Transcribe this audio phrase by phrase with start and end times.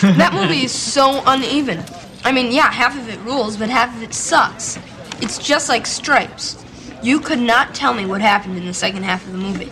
[0.00, 1.82] That movie is so uneven.
[2.24, 4.78] I mean, yeah, half of it rules, but half of it sucks.
[5.20, 6.62] It's just like Stripes.
[7.02, 9.70] You could not tell me what happened in the second half of the movie.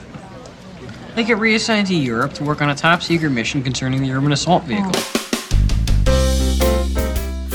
[1.15, 4.33] They get reassigned to Europe to work on a top secret mission concerning the urban
[4.33, 4.67] assault oh.
[4.67, 4.93] vehicle.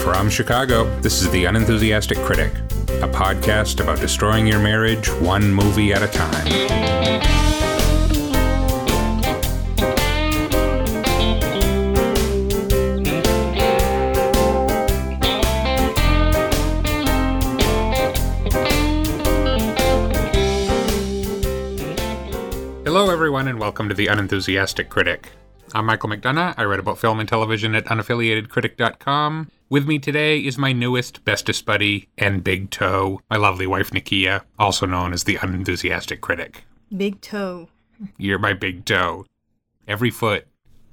[0.03, 2.53] From Chicago, this is The Unenthusiastic Critic,
[3.01, 7.38] a podcast about destroying your marriage one movie at a time.
[23.39, 25.29] Everyone, and welcome to The Unenthusiastic Critic.
[25.73, 26.55] I'm Michael McDonough.
[26.57, 29.49] I write about film and television at unaffiliatedcritic.com.
[29.69, 34.43] With me today is my newest, bestest buddy, and big toe, my lovely wife, Nakia,
[34.57, 36.65] also known as The Unenthusiastic Critic.
[36.97, 37.69] Big toe.
[38.17, 39.25] You're my big toe.
[39.87, 40.45] Every foot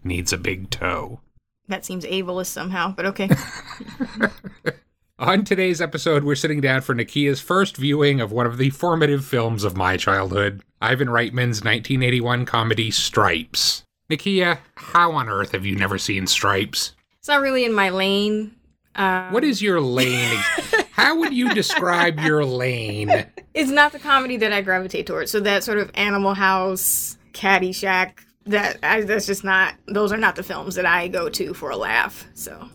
[0.05, 1.19] needs a big toe.
[1.67, 3.29] That seems ableist somehow, but okay.
[5.19, 9.25] On today's episode, we're sitting down for Nakia's first viewing of one of the formative
[9.25, 13.83] films of my childhood, Ivan Reitman's 1981 comedy Stripes.
[14.11, 16.93] Nakia, how on earth have you never seen Stripes?
[17.19, 18.55] it's not really in my lane.
[18.95, 20.39] Uh, What is your lane?
[20.93, 23.11] how would you describe your lane?
[23.55, 25.31] it's not the comedy that I gravitate towards.
[25.31, 29.75] So that sort of Animal House, Caddyshack, that I, that's just not.
[29.87, 32.27] Those are not the films that I go to for a laugh.
[32.35, 32.69] So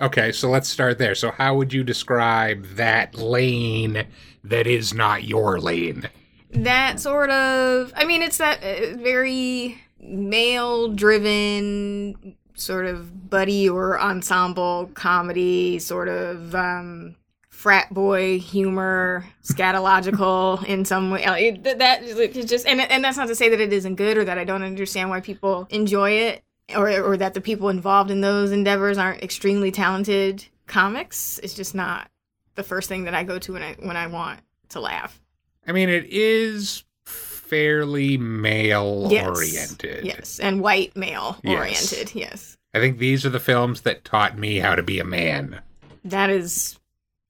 [0.00, 1.14] Okay, so let's start there.
[1.14, 4.06] So, how would you describe that lane
[4.44, 6.08] that is not your lane?
[6.50, 7.92] that sort of.
[7.96, 16.54] I mean, it's that uh, very male-driven sort of buddy or ensemble comedy, sort of.
[16.54, 17.16] um
[17.50, 21.24] frat boy humor, scatological in some way.
[21.24, 24.18] It- That, that is just, and and that's not to say that it isn't good
[24.18, 26.42] or that I don't understand why people enjoy it,
[26.74, 31.38] or or that the people involved in those endeavors aren't extremely talented comics.
[31.42, 32.10] It's just not
[32.54, 35.20] the first thing that I go to when I when I want to laugh.
[35.66, 39.26] I mean, it is fairly male Yes.
[39.28, 40.04] oriented.
[40.04, 41.56] Yes, and white male Yes.
[41.92, 42.14] oriented.
[42.14, 45.60] Yes, I think these are the films that taught me how to be a man.
[46.04, 46.78] that is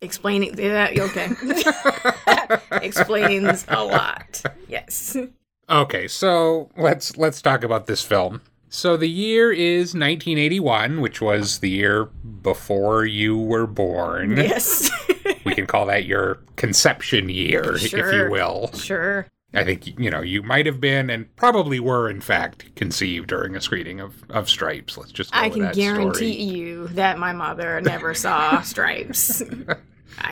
[0.01, 0.99] explaining that.
[0.99, 1.29] Okay,
[2.83, 4.43] explains a lot.
[4.69, 5.17] Yes.
[5.69, 8.41] Okay, so let's let's talk about this film.
[8.69, 12.07] So the year is 1981, which was the year
[12.43, 14.37] before you were born.
[14.37, 14.91] Yes.
[15.45, 18.71] We can call that your conception year, if you will.
[18.75, 19.29] sure.
[19.55, 23.55] I think you know you might have been and probably were in fact conceived during
[23.55, 24.99] a screening of, of Stripes.
[24.99, 26.59] Let's just go I can guarantee story.
[26.59, 29.41] you that my mother never saw stripes.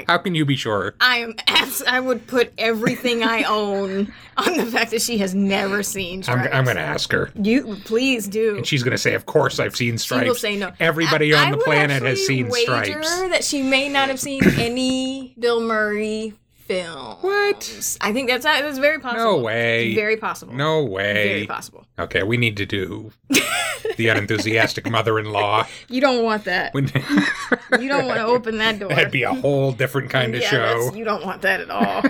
[0.09, 0.95] How can you be sure?
[1.01, 5.35] I am abs- I would put everything I own on the fact that she has
[5.35, 6.41] never seen I'm.
[6.53, 7.31] I'm going to ask her.
[7.35, 8.57] You please do.
[8.57, 10.73] And she's going to say, "Of course, I've seen stripes." She will say no.
[10.81, 13.21] Everybody I- on I the planet has seen wager Stripes.
[13.31, 16.35] That she may not have seen any Bill Murray
[16.67, 17.17] film.
[17.21, 17.99] What?
[18.01, 19.37] I think that's that's very possible.
[19.37, 19.95] No way.
[19.95, 20.55] Very possible.
[20.55, 21.29] No way.
[21.29, 21.87] Very possible.
[21.99, 23.13] Okay, we need to do
[23.97, 25.67] the unenthusiastic mother-in-law.
[25.89, 26.73] You don't want that.
[27.81, 28.89] You don't want to open that door.
[28.89, 30.93] That'd be a whole different kind of show.
[30.95, 32.03] You don't want that at all.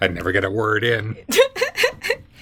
[0.00, 1.16] I'd never get a word in.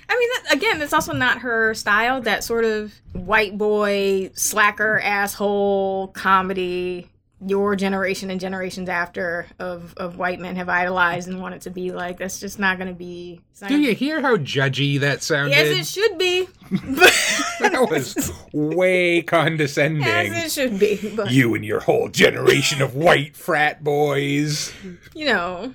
[0.08, 2.20] I mean, that, again, that's also not her style.
[2.22, 7.10] That sort of white boy, slacker, asshole comedy.
[7.44, 11.90] Your generation and generations after of, of white men have idolized and wanted to be
[11.90, 12.18] like.
[12.18, 13.40] That's just not going to be.
[13.60, 15.56] Do gonna- you hear how judgy that sounded?
[15.56, 16.48] Yes, it should be.
[16.70, 20.02] that was way condescending.
[20.02, 21.14] Yes, it should be.
[21.16, 24.72] But you and your whole generation of white frat boys.
[25.14, 25.72] you know,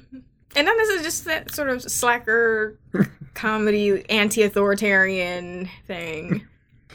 [0.56, 2.78] and then this is just that sort of slacker
[3.34, 6.48] comedy, anti-authoritarian thing.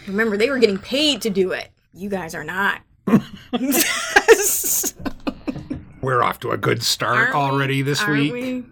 [0.06, 1.70] Remember, they were getting paid to do it.
[1.94, 2.80] You guys are not.
[6.02, 7.40] We're off to a good start Aren't we?
[7.40, 8.32] already this Aren't week.
[8.32, 8.64] we?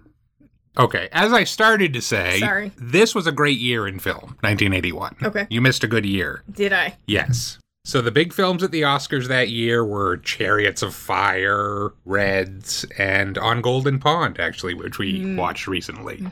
[0.78, 2.72] Okay, as I started to say, Sorry.
[2.76, 5.16] this was a great year in film, 1981.
[5.22, 5.46] Okay.
[5.50, 6.42] You missed a good year.
[6.50, 6.96] Did I?
[7.06, 7.58] Yes.
[7.84, 13.36] So the big films at the Oscars that year were Chariots of Fire, Reds, and
[13.38, 16.24] On Golden Pond, actually, which we watched recently.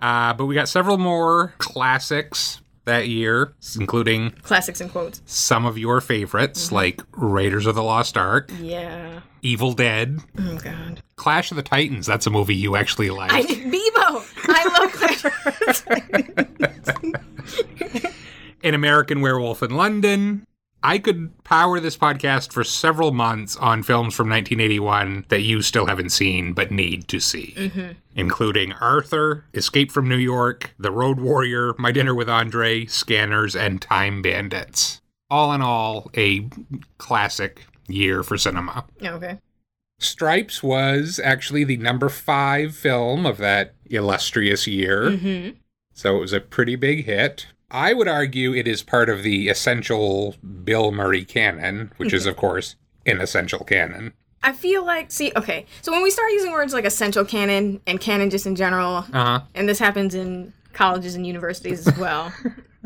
[0.00, 5.20] Uh, but we got several more classics that year, including Classics and quotes.
[5.26, 6.74] some of your favorites, mm-hmm.
[6.76, 9.20] like Raiders of the Lost Ark, Yeah.
[9.42, 11.02] Evil Dead, Oh God.
[11.16, 12.06] Clash of the Titans.
[12.06, 13.32] That's a movie you actually like.
[13.32, 14.48] I Bebo.
[14.48, 15.24] I love Clash.
[15.24, 16.42] of the
[18.02, 18.14] Titans.
[18.64, 20.46] An American Werewolf in London.
[20.82, 25.86] I could power this podcast for several months on films from 1981 that you still
[25.86, 27.54] haven't seen but need to see,
[28.14, 33.82] including Arthur, Escape from New York, The Road Warrior, My Dinner with Andre, Scanners, and
[33.82, 35.00] Time Bandits.
[35.28, 36.48] all in all, a
[36.98, 38.84] classic year for cinema.
[39.02, 39.38] Okay.
[39.98, 45.16] Stripes was actually the number five film of that illustrious year.
[45.16, 45.48] hmm
[45.94, 47.46] So it was a pretty big hit.
[47.70, 52.36] I would argue it is part of the essential Bill Murray canon, which is, of
[52.36, 54.12] course, an essential canon.
[54.42, 55.66] I feel like, see, okay.
[55.82, 59.04] So when we start using words like essential canon and canon just in general, Uh
[59.12, 59.40] huh.
[59.54, 62.32] and this happens in colleges and universities as well,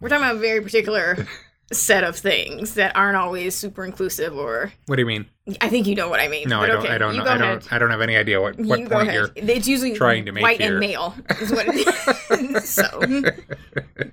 [0.00, 1.26] we're talking about a very particular
[1.72, 5.26] set of things that aren't always super inclusive or What do you mean?
[5.60, 6.48] I think you know what I mean.
[6.48, 6.84] No, but I don't.
[6.84, 7.24] okay, I don't know.
[7.24, 7.40] I ahead.
[7.40, 7.72] don't.
[7.72, 9.14] I don't have any idea what, what you point ahead.
[9.14, 9.30] you're.
[9.36, 10.72] It's usually trying to make white here.
[10.72, 12.68] and male is what it is.
[12.68, 13.00] so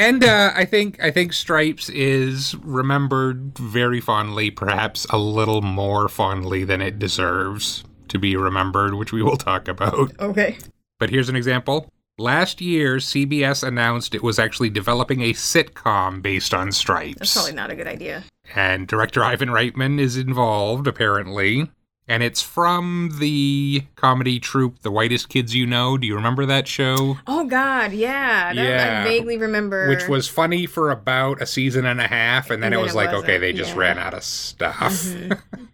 [0.00, 6.08] And uh, I think I think Stripes is remembered very fondly, perhaps a little more
[6.08, 10.10] fondly than it deserves to be remembered, which we will talk about.
[10.18, 10.56] okay.
[10.98, 11.92] But here's an example.
[12.20, 17.18] Last year, CBS announced it was actually developing a sitcom based on Stripes.
[17.18, 18.24] That's probably not a good idea.
[18.54, 21.70] and director Ivan Reitman is involved, apparently.
[22.06, 25.96] And it's from the comedy troupe The Whitest Kids You Know.
[25.96, 27.16] Do you remember that show?
[27.26, 28.52] Oh God, yeah.
[28.52, 29.00] That, Yeah.
[29.02, 29.88] I vaguely remember.
[29.88, 32.92] Which was funny for about a season and a half, and then And it was
[32.92, 33.72] it like, wasn't, okay, they just yeah.
[33.72, 33.80] Mm-hmm.
[33.80, 35.06] ran out of stuff.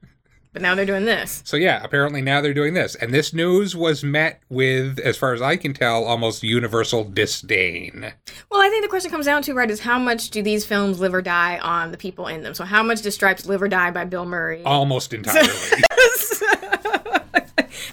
[0.56, 1.42] but now they're doing this.
[1.44, 2.94] so yeah, apparently now they're doing this.
[2.94, 8.14] And this news was met with, as far as I can tell, almost universal disdain.
[8.50, 10.98] Well, I think the question comes down to right is how much do these films
[10.98, 12.54] live or die on the people in them?
[12.54, 14.62] So how much does Stripes live or die by Bill Murray?
[14.64, 15.46] Almost entirely.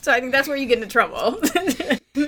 [0.01, 1.42] so I think that's where you get into trouble.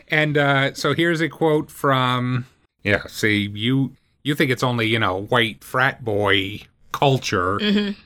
[0.10, 2.46] And uh, so here's a quote from
[2.84, 3.06] yeah.
[3.08, 6.62] See, you you think it's only you know white frat boy
[6.92, 7.60] culture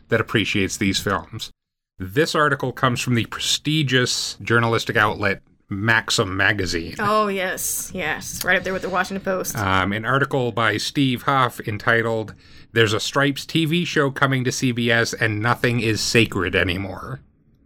[0.10, 1.52] that appreciates these films.
[2.00, 5.42] This article comes from the prestigious journalistic outlet
[5.72, 6.96] Maxim magazine.
[6.98, 9.56] oh yes, yes, right up there with the Washington Post.
[9.56, 12.34] Um, an article by Steve Huff entitled
[12.72, 17.20] "There's a Stripes TV show coming to CBS and nothing is sacred anymore."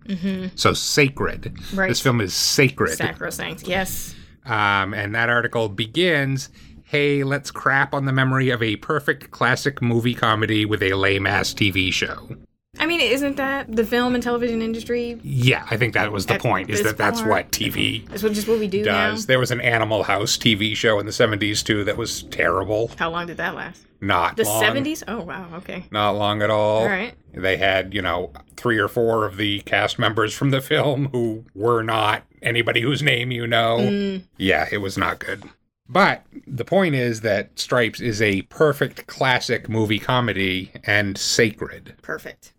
[0.05, 0.47] Mm-hmm.
[0.55, 1.53] So sacred.
[1.73, 1.87] Right.
[1.87, 2.97] This film is sacred.
[2.97, 3.67] Sacrosanct.
[3.67, 4.13] Yes.
[4.45, 6.49] Um, and that article begins
[6.93, 11.25] Hey, let's crap on the memory of a perfect classic movie comedy with a lame
[11.25, 12.35] ass TV show.
[12.79, 15.19] I mean, isn't that the film and television industry?
[15.23, 18.23] Yeah, I think that was the At point, is that that's part- what TV That's
[18.23, 19.23] what just what we do does.
[19.23, 19.27] now.
[19.27, 22.91] There was an Animal House TV show in the 70s, too, that was terrible.
[22.97, 23.85] How long did that last?
[24.01, 24.61] Not The long.
[24.61, 25.01] seventies?
[25.07, 25.47] Oh wow.
[25.57, 25.85] Okay.
[25.89, 26.79] Not long at all.
[26.81, 27.13] All right.
[27.33, 31.45] They had, you know, three or four of the cast members from the film who
[31.55, 33.77] were not anybody whose name you know.
[33.79, 34.23] Mm.
[34.35, 35.43] Yeah, it was not good.
[35.89, 41.95] But the point is that Stripes is a perfect classic movie comedy and sacred.
[42.01, 42.53] Perfect.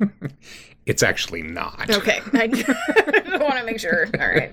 [0.86, 1.90] It's actually not.
[1.90, 2.20] Okay.
[2.32, 2.46] I
[3.40, 4.06] want to make sure.
[4.18, 4.52] All right.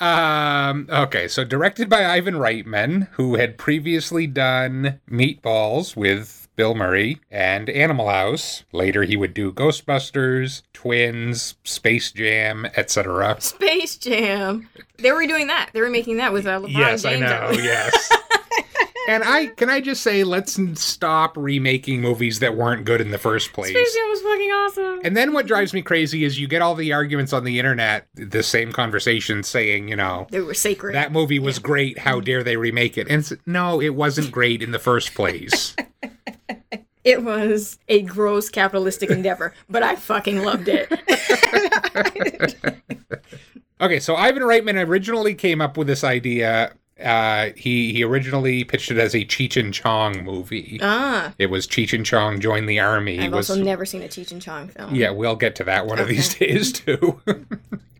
[0.00, 7.20] Um, okay, so directed by Ivan Reitman, who had previously done Meatballs with Bill Murray
[7.30, 8.64] and Animal House.
[8.72, 13.36] Later he would do Ghostbusters, Twins, Space Jam, etc.
[13.40, 14.68] Space Jam.
[14.98, 15.70] They were doing that.
[15.72, 17.50] They were making that with uh, LeBron Yes, I know.
[17.54, 18.12] Yes.
[19.08, 23.18] And I can I just say let's stop remaking movies that weren't good in the
[23.18, 23.70] first place.
[23.70, 25.00] Space Jam was fucking awesome.
[25.04, 28.06] And then what drives me crazy is you get all the arguments on the internet,
[28.14, 30.94] the same conversation saying, you know, they were sacred.
[30.94, 31.98] that movie was great.
[31.98, 33.08] How dare they remake it?
[33.08, 35.76] And no, it wasn't great in the first place.
[37.04, 40.90] it was a gross capitalistic endeavor, but I fucking loved it.
[43.80, 46.72] okay, so Ivan Reitman originally came up with this idea.
[47.02, 50.78] Uh, he he originally pitched it as a Cheech and Chong movie.
[50.82, 53.18] ah, It was Cheech and Chong join the army.
[53.20, 54.94] I've was also never seen a Cheech and Chong film.
[54.94, 57.20] yeah, we'll get to that one of these days too.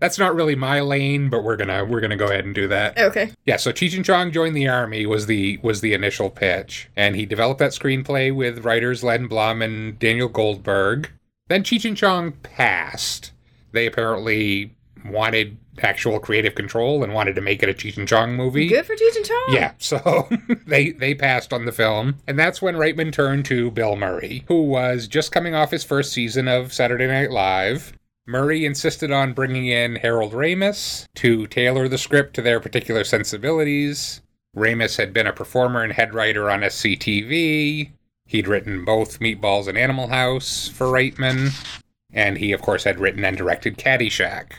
[0.00, 2.98] That's not really my lane, but we're gonna we're gonna go ahead and do that.
[2.98, 3.32] Okay.
[3.46, 7.16] Yeah, so Cheech and Chong joined the army was the was the initial pitch, and
[7.16, 11.10] he developed that screenplay with writers Len Blum and Daniel Goldberg.
[11.48, 13.32] Then Cheech and Chong passed.
[13.72, 14.74] They apparently
[15.04, 18.68] wanted actual creative control and wanted to make it a Cheech and Chong movie.
[18.68, 19.46] Good for Cheech and Chong.
[19.50, 20.28] Yeah, so
[20.66, 24.62] they they passed on the film, and that's when Reitman turned to Bill Murray, who
[24.62, 27.92] was just coming off his first season of Saturday Night Live.
[28.26, 34.23] Murray insisted on bringing in Harold Ramis to tailor the script to their particular sensibilities.
[34.56, 37.90] Ramis had been a performer and head writer on SCTV.
[38.26, 41.50] He'd written both Meatballs and Animal House for Reitman,
[42.12, 44.52] and he, of course, had written and directed Caddyshack.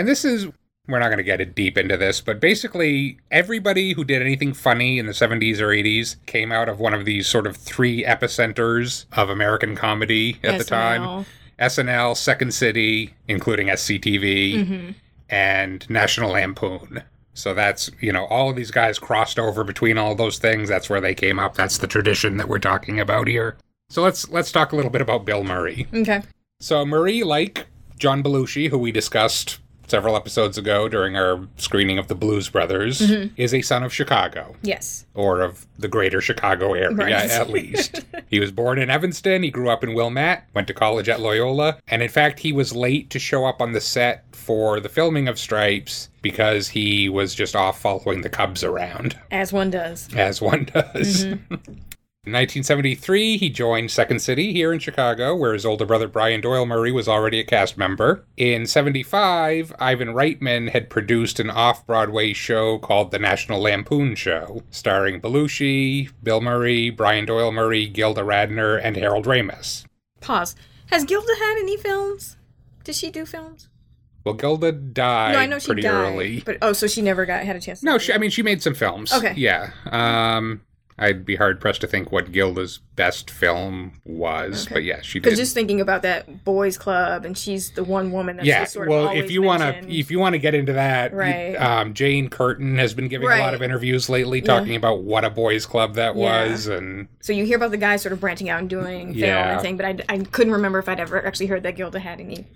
[0.00, 0.46] And this is
[0.88, 4.54] we're not going to get it deep into this, but basically everybody who did anything
[4.54, 8.02] funny in the 70s or 80s came out of one of these sort of three
[8.02, 11.02] epicenters of American comedy at the time.
[11.02, 11.24] SNL.
[11.60, 14.90] SNL, Second City, including SCTV, Mm-hmm.
[15.28, 17.02] and National Lampoon.
[17.34, 20.68] So that's, you know, all of these guys crossed over between all those things.
[20.68, 21.54] That's where they came up.
[21.54, 23.56] That's the tradition that we're talking about here.
[23.90, 25.86] So let's let's talk a little bit about Bill Murray.
[25.94, 26.22] Okay.
[26.58, 27.66] So Murray, like
[27.96, 29.59] John Belushi, who we discussed
[29.90, 33.34] several episodes ago during our screening of the Blues Brothers, mm-hmm.
[33.36, 35.04] is a son of Chicago, Yes.
[35.14, 37.12] or of the greater Chicago area Right.
[37.12, 38.04] at least.
[38.28, 41.78] he was born in Evanston, he grew up in Wilmette, went to college at Loyola,
[41.88, 45.28] and in fact, he was late to show up on the set for the filming
[45.28, 50.08] of Stripes because he was just off following the Cubs around, As one does.
[50.14, 51.24] as one does.
[51.26, 51.54] Mm-hmm.
[52.26, 56.66] In 1973, he joined Second City here in Chicago, where his older brother Brian Doyle
[56.66, 58.26] Murray was already a cast member.
[58.36, 64.62] In 75, Ivan Reitman had produced an off Broadway show called The National Lampoon Show,
[64.68, 69.86] starring Belushi, Bill Murray, Brian Doyle Murray, Gilda Radner, and Harold Ramis.
[70.20, 70.56] Pause.
[70.88, 72.36] Has Gilda had any films?
[72.84, 73.70] Did she do films?
[74.24, 75.94] Well, Gilda died no, I know she pretty died.
[75.94, 76.42] early.
[76.44, 77.80] But oh, so she never got had a chance.
[77.80, 79.10] To No, she, I mean, she made some films.
[79.10, 79.32] Okay.
[79.38, 79.70] Yeah.
[79.86, 80.60] Um,
[81.00, 84.74] I'd be hard pressed to think what Gilda's best film was, Okay.
[84.74, 85.22] but yeah, she did.
[85.24, 88.88] Because just thinking about that boys' club, and she's the one woman that's yeah, sort
[88.90, 91.94] well, of if you want to, if you want to get into that, you- um,
[91.94, 95.64] Jane Curtin has been giving a lot of interviews lately, talking about what a boys'
[95.64, 96.48] club that Yeah.
[96.50, 99.24] was, and so you hear about the guys sort of branching out and doing film
[99.30, 102.20] and thing, but I, I couldn't remember if I'd ever actually heard that Gilda had
[102.20, 102.46] any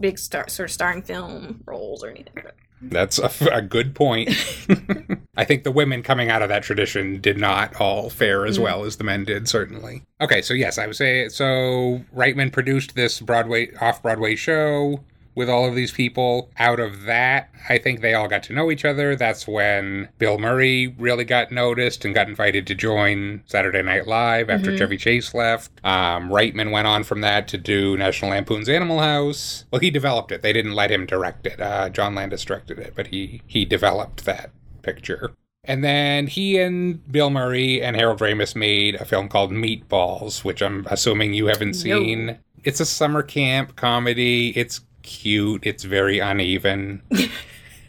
[0.00, 2.32] big star sort of starring film roles or anything.
[2.34, 4.30] But that's a, a good point.
[5.36, 8.64] I think the women coming out of that tradition did not all fare as mm-hmm.
[8.64, 10.02] well as the men did, certainly.
[10.20, 12.04] Okay, so yes, I would say so.
[12.14, 15.00] Reitman produced this Broadway off Broadway show
[15.34, 16.50] with all of these people.
[16.58, 19.16] Out of that, I think they all got to know each other.
[19.16, 24.50] That's when Bill Murray really got noticed and got invited to join Saturday Night Live
[24.50, 25.70] after Chevy Chase left.
[25.84, 29.64] Um, Reitman went on from that to do National Lampoon's Animal House.
[29.70, 30.42] Well, he developed it.
[30.42, 31.60] They didn't let him direct it.
[31.60, 34.50] Uh, John Landis directed it, but he he developed that
[34.82, 35.32] picture.
[35.64, 40.62] And then he and Bill Murray and Harold Ramis made a film called Meatballs, which
[40.62, 42.38] I'm assuming you haven't seen.
[42.64, 44.50] It's a summer camp comedy.
[44.56, 45.64] It's cute.
[45.64, 47.02] It's very uneven.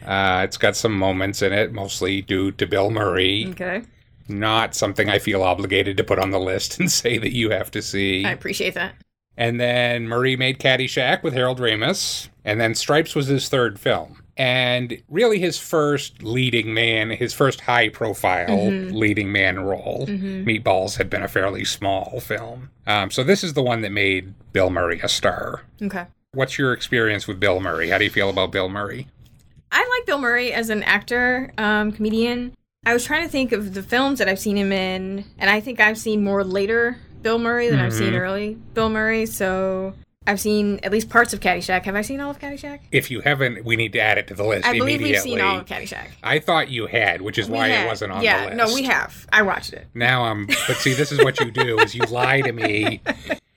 [0.06, 3.48] uh, it's got some moments in it, mostly due to Bill Murray.
[3.50, 3.82] okay,
[4.28, 7.72] Not something I feel obligated to put on the list and say that you have
[7.72, 8.24] to see.
[8.26, 8.94] I appreciate that.
[9.38, 12.30] And then Murray made Caddyshack with Harold Ramis.
[12.46, 14.22] And then Stripes was his third film.
[14.38, 20.06] And really his first leading man, his first high profile leading man role.
[20.08, 22.70] Meatballs had been a fairly small film.
[22.86, 25.64] Um, so this is the one that made Bill Murray a star.
[25.82, 26.06] Okay.
[26.36, 27.90] What's your experience with Bill Murray?
[27.90, 29.08] How do you feel about Bill Murray?
[29.72, 32.54] I like Bill Murray as an actor, um, comedian.
[32.86, 35.60] I was trying to think of the films that I've seen him in, and I
[35.60, 38.18] think I've seen more later Bill Murray than I've seen Mm-hmm.
[38.18, 39.26] early Bill Murray.
[39.26, 39.94] So
[40.28, 41.86] I've seen at least parts of Caddyshack.
[41.86, 42.80] Have I seen all of Caddyshack?
[42.92, 45.40] If you haven't, we need to add it to the list I believe we've seen
[45.42, 46.10] all of Caddyshack.
[46.22, 48.70] I thought you had, which is We why had- it wasn't on yeah, the list.
[48.70, 49.26] no, we have.
[49.32, 49.88] I watched it.
[49.94, 53.02] Now I'm, but see, this is what you do: is you lie to me.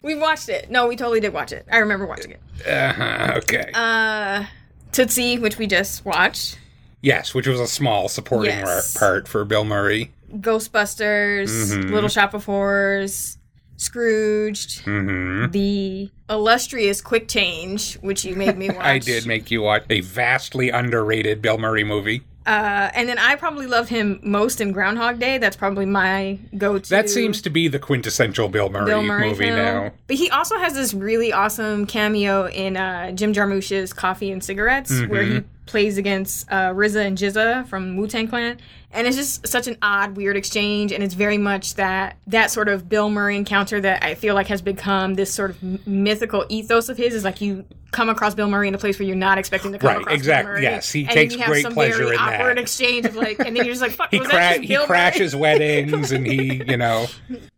[0.03, 0.71] We watched it.
[0.71, 1.67] No, we totally did watch it.
[1.71, 2.41] I remember watching it.
[2.67, 3.71] Uh-huh, okay.
[3.75, 4.45] Uh,
[4.93, 6.59] Tootsie, which we just watched.
[7.03, 8.97] yes, which was a small supporting Yes.
[8.97, 10.13] part for Bill Murray.
[10.37, 11.93] Ghostbusters, Mm-hmm.
[11.95, 13.39] Little Shop of Horrors,
[13.77, 18.79] Scrooged, hmm the illustrious Quick Change, which you made me watch.
[18.85, 22.23] I did make you watch a vastly underrated Bill Murray movie.
[22.49, 25.37] Uh, and then I probably love him most in Groundhog Day.
[25.37, 26.89] That's probably my go-to.
[26.89, 29.57] That seems to be the quintessential Bill Murray, Bill Murray movie film.
[29.57, 29.93] now.
[30.07, 34.91] But he also has this really awesome cameo in uh, Jim Jarmusch's Coffee and Cigarettes,
[35.09, 35.35] where Mm-hmm.
[35.37, 38.57] he plays against uh, RZA and GZA from Wu Tang Clan.
[38.91, 42.69] And it's just such an odd, weird exchange, and it's very much that that sort
[42.69, 46.47] of Bill Murray encounter that I feel like has become this sort of m- mythical
[46.49, 47.13] ethos of his.
[47.13, 49.79] Is like you come across Bill Murray in a place where you're not expecting to
[49.79, 50.63] come Right, across exact- Bill Murray.
[50.63, 52.41] yes, he and takes then you have great some pleasure very in that.
[52.41, 54.77] awkward exchange of like, and then you're just like, "Fuck, He, was cra- that he
[54.79, 57.07] crashes weddings and he, you know,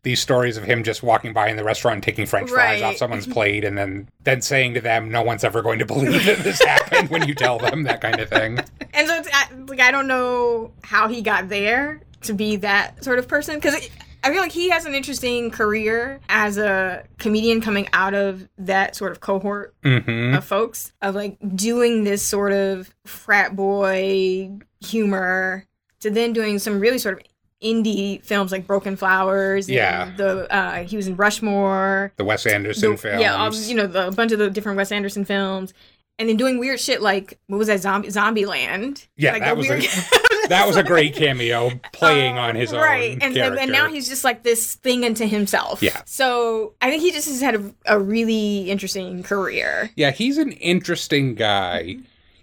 [0.02, 2.88] these stories of him just walking by in the restaurant taking french fries Right.
[2.90, 6.24] off someone's plate and then, then saying to them, no one's ever going to believe
[6.26, 8.58] that this happened when you tell them that kind of thing.
[8.94, 13.02] And so, it's, I, like, I don't know how he got there to be that
[13.04, 13.88] sort of person because
[14.22, 18.94] I feel like he has an interesting career as a comedian coming out of that
[18.94, 25.64] sort of cohort hmm of folks of like doing this sort of frat boy humor
[26.00, 27.26] to then doing some really sort of
[27.62, 29.68] indie films like Broken Flowers.
[29.68, 30.12] Yeah.
[30.16, 32.12] the uh, he was in Rushmore.
[32.16, 33.20] The Wes Anderson the- films.
[33.20, 35.72] Yeah, you know, the, a bunch of the different Wes Anderson films.
[36.20, 39.08] And then doing weird shit like what was that zombie Zombie Land?
[39.16, 39.80] Yeah, like that was a-
[40.48, 44.08] that was a great cameo playing on his own right and, and and now he's
[44.08, 46.02] just like this thing unto himself Yeah.
[46.06, 50.52] so i think he just has had a, a really interesting career Yeah, he's an
[50.52, 51.82] interesting guy.
[51.88, 52.02] Mm-hmm.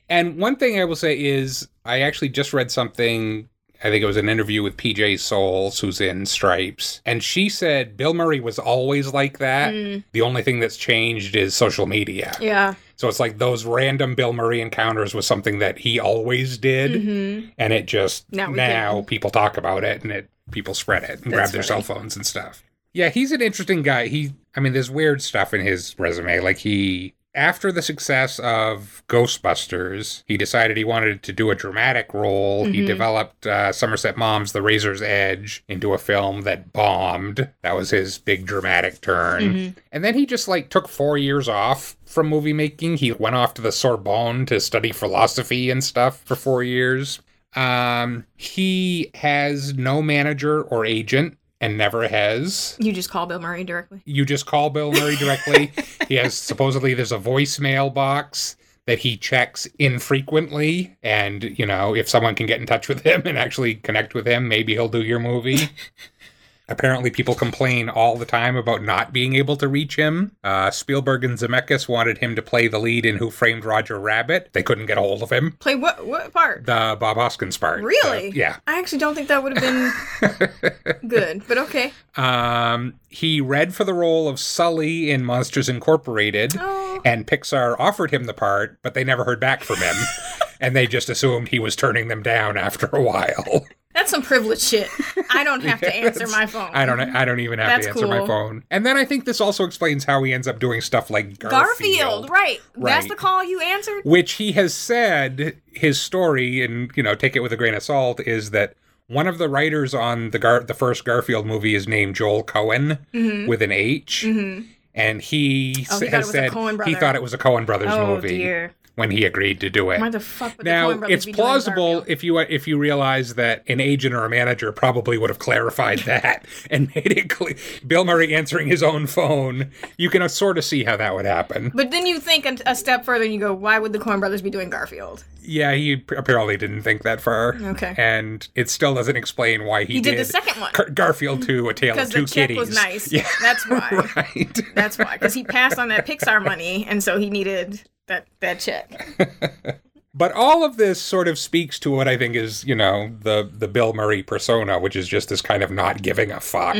[0.10, 3.50] And one thing I will say is, I actually just read something.
[3.84, 7.98] I think it was an interview with PJ Soles, who's in Stripes, and she said
[7.98, 9.74] Bill Murray was always like that.
[9.74, 10.06] Mm.
[10.14, 12.38] The only thing that's changed is social media.
[12.40, 12.76] Yeah.
[12.98, 17.50] So it's like those random Bill Murray encounters was something that he always did, Mm-hmm.
[17.58, 21.32] and it just Now now, people talk about it and it people spread it and
[21.32, 21.84] grab their funny.
[21.84, 22.63] cell phones and stuff.
[22.94, 24.08] Yeah, he's an interesting guy.
[24.08, 26.39] He, I mean, there's weird stuff in his resume.
[26.39, 32.13] Like he, after the success of Ghostbusters, he decided he wanted to do a dramatic
[32.13, 32.65] role.
[32.65, 32.88] He Mm-hmm.
[32.88, 37.50] developed uh, Somerset Maugham's The Razor's Edge into a film that bombed.
[37.62, 39.44] That was his big dramatic turn.
[39.44, 39.79] Mm-hmm.
[39.91, 42.98] And then he just like took four years off from movie making.
[42.98, 47.20] He went off to the Sorbonne to study philosophy and stuff for four years.
[47.56, 52.76] Um, he has no manager or agent and never has.
[52.80, 54.02] You just call Bill Murray directly.
[54.06, 55.72] You just call Bill Murray directly.
[56.08, 62.08] he has supposedly there's a voicemail box that he checks infrequently and you know if
[62.08, 65.02] someone can get in touch with him and actually connect with him maybe he'll do
[65.02, 65.58] your movie
[66.70, 71.24] apparently people complain all the time about not being able to reach him uh, spielberg
[71.24, 74.86] and zemeckis wanted him to play the lead in who framed roger rabbit they couldn't
[74.86, 76.66] get a hold of him Play what what part?
[76.66, 78.30] the bob hoskins part Really?
[78.30, 81.94] Uh, yeah I actually don't think that would have been good, but okay.
[82.16, 87.02] Um, he read for the role of Sully in Monsters Incorporated, Oh.
[87.06, 89.96] and Pixar offered him the part, but they never heard back from him.
[90.60, 93.66] and they just assumed he was turning them down after a while.
[93.98, 94.88] That's some privileged shit.
[95.32, 96.70] I don't have to answer my phone.
[96.72, 97.00] I don't.
[97.00, 98.63] I don't even have That's to answer my phone.
[98.70, 102.27] And then I think this also explains how he ends up doing stuff like Garfield,
[102.27, 102.62] Garfield, right.
[102.75, 104.04] That's the call you answered?
[104.06, 107.82] which he has said his story, and you know, take it with a grain of
[107.82, 108.75] salt, is that
[109.08, 113.00] one of the writers on the Gar- the first Garfield movie is named Joel Cohen
[113.13, 115.94] with an H, and he, Mm-hmm.
[115.94, 118.38] Oh, he has was a said he thought it was a Coen Brothers Oh, movie
[118.38, 118.74] dear.
[118.98, 120.01] When he agreed to do it.
[120.01, 123.63] Why the fuck would the Now it's plausible if you uh, if you realize that
[123.68, 127.56] an agent or a manager probably would have clarified that and made it clear.
[127.86, 131.25] Bill Murray answering his own phone, you can uh, sort of see how that would
[131.25, 131.72] happen.
[131.76, 134.19] But then you think a, a step further and you go, why would the Coen
[134.19, 135.24] brothers be doing Garfield?
[135.43, 137.56] Yeah, he apparently didn't think that far.
[137.56, 137.93] Okay.
[137.98, 140.72] and it still doesn't explain why he, He did the second one.
[140.74, 142.58] Gar- Garfield Two: A Tale of Two the Kitties.
[142.58, 143.12] was nice.
[143.17, 143.89] Yeah, That's why.
[144.15, 144.60] right.
[144.76, 145.13] That's why.
[145.17, 149.82] Because he passed on that Pixar money, and so he needed that, that check.
[150.17, 153.48] But all of this sort of speaks to what I think is, you know, the
[153.54, 156.76] the Bill Murray persona, which is just this kind of not giving a fuck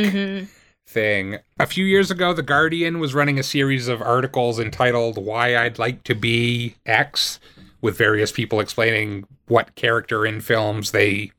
[0.88, 1.38] thing.
[1.60, 5.78] A few years ago, The Guardian was running a series of articles entitled "Why I'd
[5.78, 7.38] Like to Be X,"
[7.80, 11.30] with various people explaining what character in films they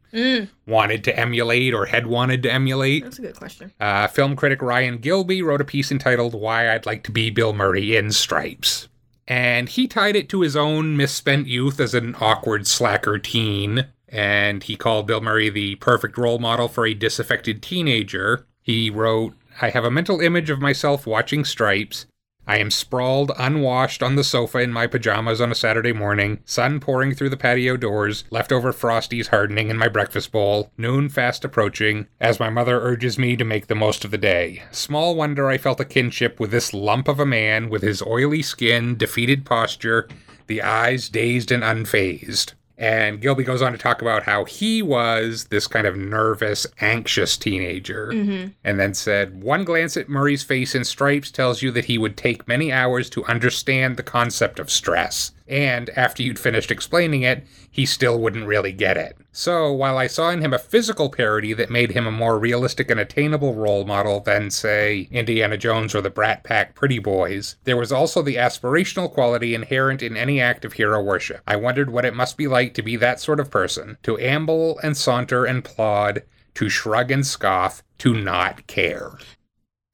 [0.66, 3.04] wanted to emulate or had wanted to emulate.
[3.04, 3.74] That's a good question.
[3.78, 7.52] Uh, film critic Ryan Gilbey wrote a piece entitled Why I'd Like to Be Bill
[7.52, 8.88] Murray in Stripes.
[9.30, 13.86] And he tied it to his own misspent youth as an awkward slacker teen.
[14.08, 18.48] And he called Bill Murray the perfect role model for a disaffected teenager.
[18.64, 22.08] He wrote, I have a mental image of myself watching Stripes.
[22.50, 26.80] I am sprawled, unwashed on the sofa in my pajamas on a Saturday morning, sun
[26.80, 32.08] pouring through the patio doors, leftover frosties hardening in my breakfast bowl, noon fast approaching,
[32.20, 34.64] as my mother urges me to make the most of the day.
[34.72, 38.42] Small wonder I felt a kinship with this lump of a man with his oily
[38.42, 40.08] skin, defeated posture,
[40.48, 42.54] the eyes dazed and unfazed.
[42.80, 47.36] And Gilbey goes on to talk about how he was this kind of nervous, anxious
[47.36, 48.08] teenager.
[48.08, 48.52] Mm-hmm.
[48.64, 52.16] And then said, One glance at Murray's face in stripes tells you that he would
[52.16, 55.34] take many hours to understand the concept of stress.
[55.50, 59.18] And after you'd finished explaining it, he still wouldn't really get it.
[59.32, 62.92] So, while I saw in him a physical parody that made him a more realistic
[62.92, 67.78] and attainable role model than, say, Indiana Jones or the Brat Pack Pretty Boys, there
[67.78, 71.42] was also the aspirational quality inherent in any act of hero worship.
[71.48, 74.80] I wondered what it must be like to be that sort of person, to amble
[74.84, 76.24] and saunter and plod,
[76.56, 79.18] to shrug and scoff, to not care.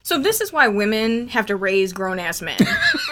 [0.06, 2.58] So this is why women have to raise grown ass men.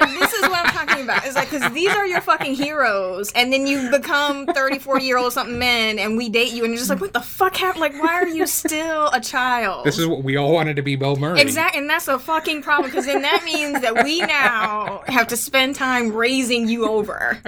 [0.01, 1.27] Like, this is what I'm talking about.
[1.27, 5.19] It's like because these are your fucking heroes, and then you become 30, 40 year
[5.19, 7.81] old something men, and we date you, and you're just like, what the fuck happened?
[7.81, 9.85] Like, why are you still a child?
[9.85, 11.41] This is what we all wanted to be Bill Murray.
[11.41, 15.37] Exactly, and that's a fucking problem because then that means that we now have to
[15.37, 17.41] spend time raising you over.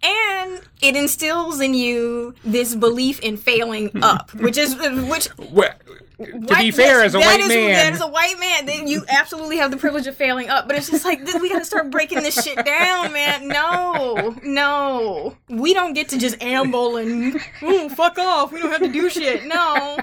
[0.00, 5.70] And it instills in you this belief in failing up, which is which Well,
[6.18, 8.66] to be fair, yes, as a white is- man, that is a white man.
[8.66, 10.66] Then you absolutely have the privilege of failing up.
[10.66, 13.46] But it's just like we got to start breaking this shit down, man.
[13.48, 18.50] No, no, we don't get to just amble and "Ooh, fuck off.
[18.52, 19.44] We don't have to do shit.
[19.46, 19.98] No,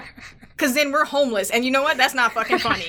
[0.56, 1.96] because then we're homeless, and you know what?
[1.96, 2.86] That's not fucking funny.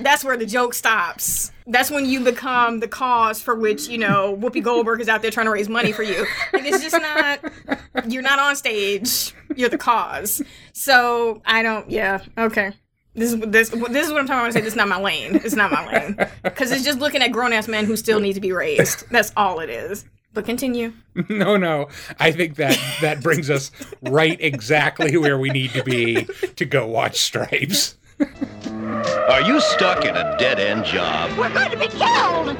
[0.00, 1.52] that's where the joke stops.
[1.66, 5.30] That's when you become the cause for which you know Whoopi Goldberg is out there
[5.30, 6.26] trying to raise money for you.
[6.52, 8.10] Like, it's just not.
[8.10, 9.32] You're not on stage.
[9.54, 10.42] You're the cause.
[10.72, 11.88] So I don't.
[11.90, 12.22] Yeah.
[12.36, 12.72] Okay.
[13.14, 14.46] This is this this is what I'm talking about.
[14.46, 15.36] I Say this is not my lane.
[15.44, 18.34] It's not my lane because it's just looking at grown ass men who still need
[18.34, 19.08] to be raised.
[19.10, 20.04] That's all it is.
[20.34, 20.92] But continue.
[21.28, 21.88] No, no.
[22.20, 26.86] I think that that brings us right exactly where we need to be to go
[26.86, 27.96] watch Stripes.
[28.20, 31.36] Are you stuck in a dead end job?
[31.36, 32.56] We're going to be killed!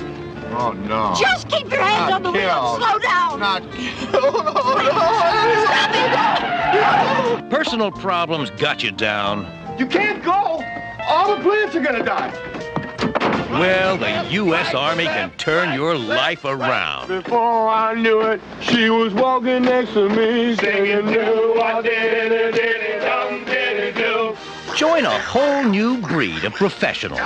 [0.51, 1.15] Oh no.
[1.21, 2.49] Just keep your hands Not on the wheel.
[2.49, 2.79] killed.
[2.83, 3.39] Slow down.
[3.39, 3.63] Not
[5.69, 7.51] Stop it.
[7.51, 9.47] Personal problems got you down?
[9.79, 10.63] You can't go!
[11.07, 12.33] All the plants are gonna die!
[13.51, 14.75] Well, the U.S.
[14.75, 17.09] Army can turn your life around.
[17.09, 22.55] Before I knew it, she was walking next to me, singing, do I did it,
[22.55, 24.37] did it, dum did it, do.
[24.77, 27.21] Join a whole new breed of professionals.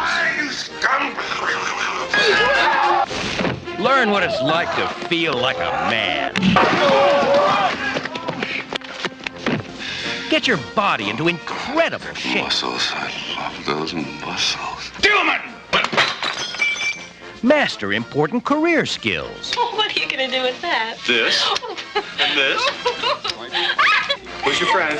[3.80, 6.34] Learn what it's like to feel like a man.
[10.30, 12.44] Get your body into incredible shape.
[12.44, 12.92] Muscles.
[12.94, 14.92] I love those muscles.
[17.42, 19.54] Master important career skills.
[19.72, 20.96] What are you gonna do with that?
[21.06, 21.44] This
[22.20, 22.62] and this.
[24.44, 24.98] Who's your friend?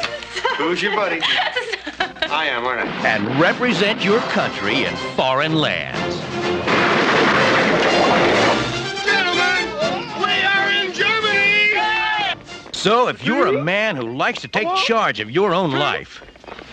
[0.56, 1.20] Who's your buddy?
[2.28, 3.08] I am, aren't I?
[3.08, 6.16] and represent your country in foreign lands.
[9.04, 12.36] Gentlemen, we are in Germany!
[12.72, 16.22] So if you're a man who likes to take charge of your own life,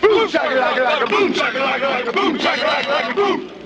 [0.00, 3.59] Boom, shakalaka, boom, shakalaka, boom, shakalaka, boom.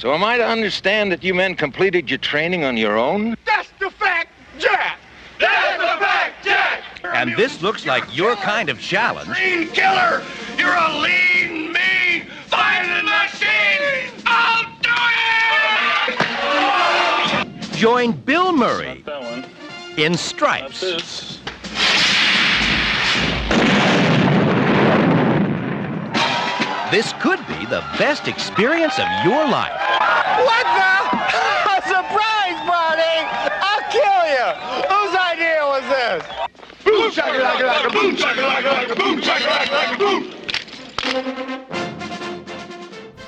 [0.00, 3.36] So am I to understand that you men completed your training on your own?
[3.44, 4.98] That's the fact, Jack!
[5.38, 6.82] That's the fact, Jack!
[7.04, 10.22] and this looks like your kind of challenge, Lean killer!
[10.56, 14.10] You're a lean, mean, violent machine!
[14.24, 14.88] I'll do
[17.52, 17.76] it!
[17.76, 19.04] join Bill Murray
[19.98, 21.39] in Stripes.
[26.90, 29.72] This could be the best experience of your life.
[30.42, 30.90] What the?
[31.70, 33.16] A surprise party!
[33.62, 34.46] I'll kill you!
[34.90, 36.24] Whose idea was this?
[36.84, 40.34] Boom shakalaka, boom shakalaka, boom shakalaka, boom!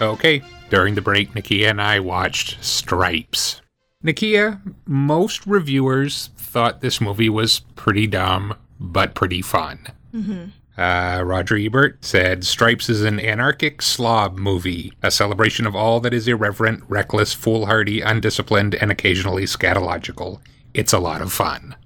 [0.01, 3.61] Okay, during the break, Nakia and I watched Stripes.
[4.05, 9.87] Nakia, most reviewers thought this movie was pretty dumb, but pretty fun.
[10.13, 10.47] Mm-hmm.
[10.83, 16.13] Uh, Roger Ebert said Stripes is an anarchic slob movie, a celebration of all that
[16.13, 20.41] is irreverent, reckless, foolhardy, undisciplined, and occasionally scatological.
[20.75, 21.77] It's a lot of fun.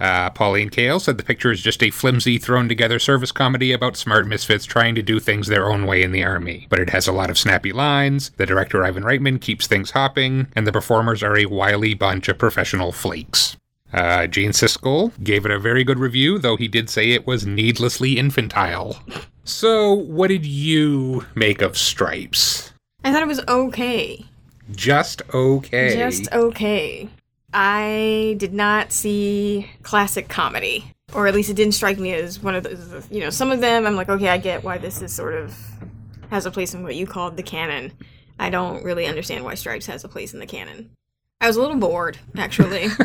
[0.00, 3.96] Uh, Pauline Kael said the picture is just a flimsy, thrown together service comedy about
[3.96, 6.66] smart misfits trying to do things their own way in the army.
[6.70, 10.48] But it has a lot of snappy lines, the director Ivan Reitman keeps things hopping,
[10.56, 13.56] and the performers are a wily bunch of professional flakes.
[13.92, 17.46] Uh, Gene Siskel gave it a very good review, though he did say it was
[17.46, 18.98] needlessly infantile.
[19.44, 22.72] So, what did you make of Stripes?
[23.04, 24.24] I thought it was okay.
[24.70, 25.96] Just okay.
[25.96, 27.08] Just okay.
[27.52, 32.54] I did not see classic comedy, or at least it didn't strike me as one
[32.54, 33.08] of those.
[33.10, 35.56] You know, some of them I'm like, okay, I get why this is sort of
[36.30, 37.92] has a place in what you called the canon.
[38.38, 40.90] I don't really understand why Stripes has a place in the canon.
[41.40, 42.88] I was a little bored, actually.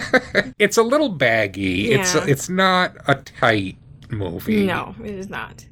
[0.59, 1.91] It's a little baggy.
[1.91, 2.25] It's Yeah.
[2.27, 3.77] it's not a tight
[4.09, 4.65] movie.
[4.65, 5.65] no, it is not.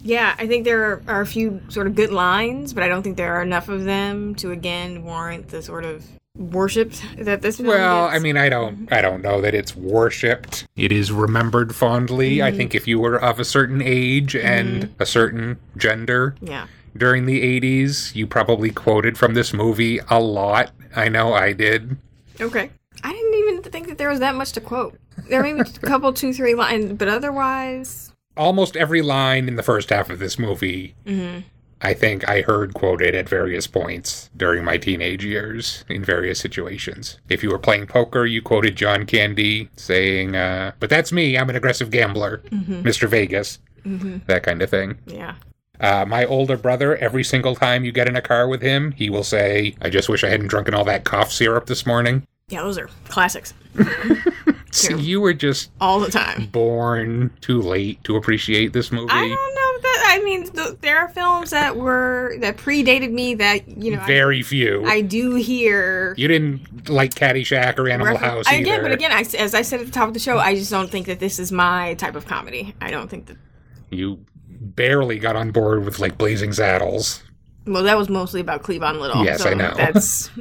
[0.00, 3.02] Yeah, I think there are, are a few sort of good lines, but I don't
[3.02, 6.04] think there are enough of them to again warrant the sort of
[6.36, 8.16] worship that this Well, gets.
[8.16, 8.94] I mean, I don't, mm-hmm.
[8.94, 10.68] I don't know that it's worshipped.
[10.76, 12.40] It is remembered fondly.
[12.42, 12.56] I mm-hmm.
[12.56, 14.46] think if you were of a certain age mm-hmm.
[14.46, 16.66] and a certain gender yeah.
[16.96, 20.70] during the '80s, you probably quoted from this movie a lot.
[20.94, 21.96] I know I did.
[22.40, 22.70] Okay.
[23.02, 24.98] I didn't even think that there was that much to quote.
[25.28, 29.64] There may be a couple, two, three lines, but otherwise, Almost every line in the
[29.64, 31.40] first half of this movie, mm-hmm.
[31.82, 37.18] I think I heard quoted at various points during my teenage years in various situations.
[37.28, 41.50] If you were playing poker, you quoted John Candy saying, uh, But that's me, I'm
[41.50, 42.82] an aggressive gambler, mm-hmm.
[42.82, 43.08] Mr.
[43.08, 44.18] Vegas, mm-hmm.
[44.26, 44.98] that kind of thing.
[45.06, 45.34] yeah.
[45.80, 49.10] Uh, my older brother, every single time you get in a car with him, he
[49.10, 52.26] will say, I just wish I hadn't drunken all that cough syrup this morning.
[52.48, 53.52] Yeah, those are classics
[54.70, 56.46] So you were just all the time.
[56.46, 59.10] born too late to appreciate this movie.
[59.10, 60.04] I don't know that.
[60.10, 64.00] I mean, th- there are films that were that predated me that you know.
[64.02, 64.84] I- Very few.
[64.86, 66.14] I, do hear.
[66.18, 69.80] you didn't like Caddyshack or Animal House I- again, but again, I, as I said
[69.80, 72.14] at the top of the show, I just don't think that this is my type
[72.14, 72.74] of comedy.
[72.80, 73.36] I don't think that.
[73.90, 74.24] You
[74.76, 77.22] barely got on board with like Blazing Saddles.
[77.66, 79.24] Well, that was mostly about Cleavon Little.
[79.24, 79.72] Yes, so I know.
[79.76, 80.30] That's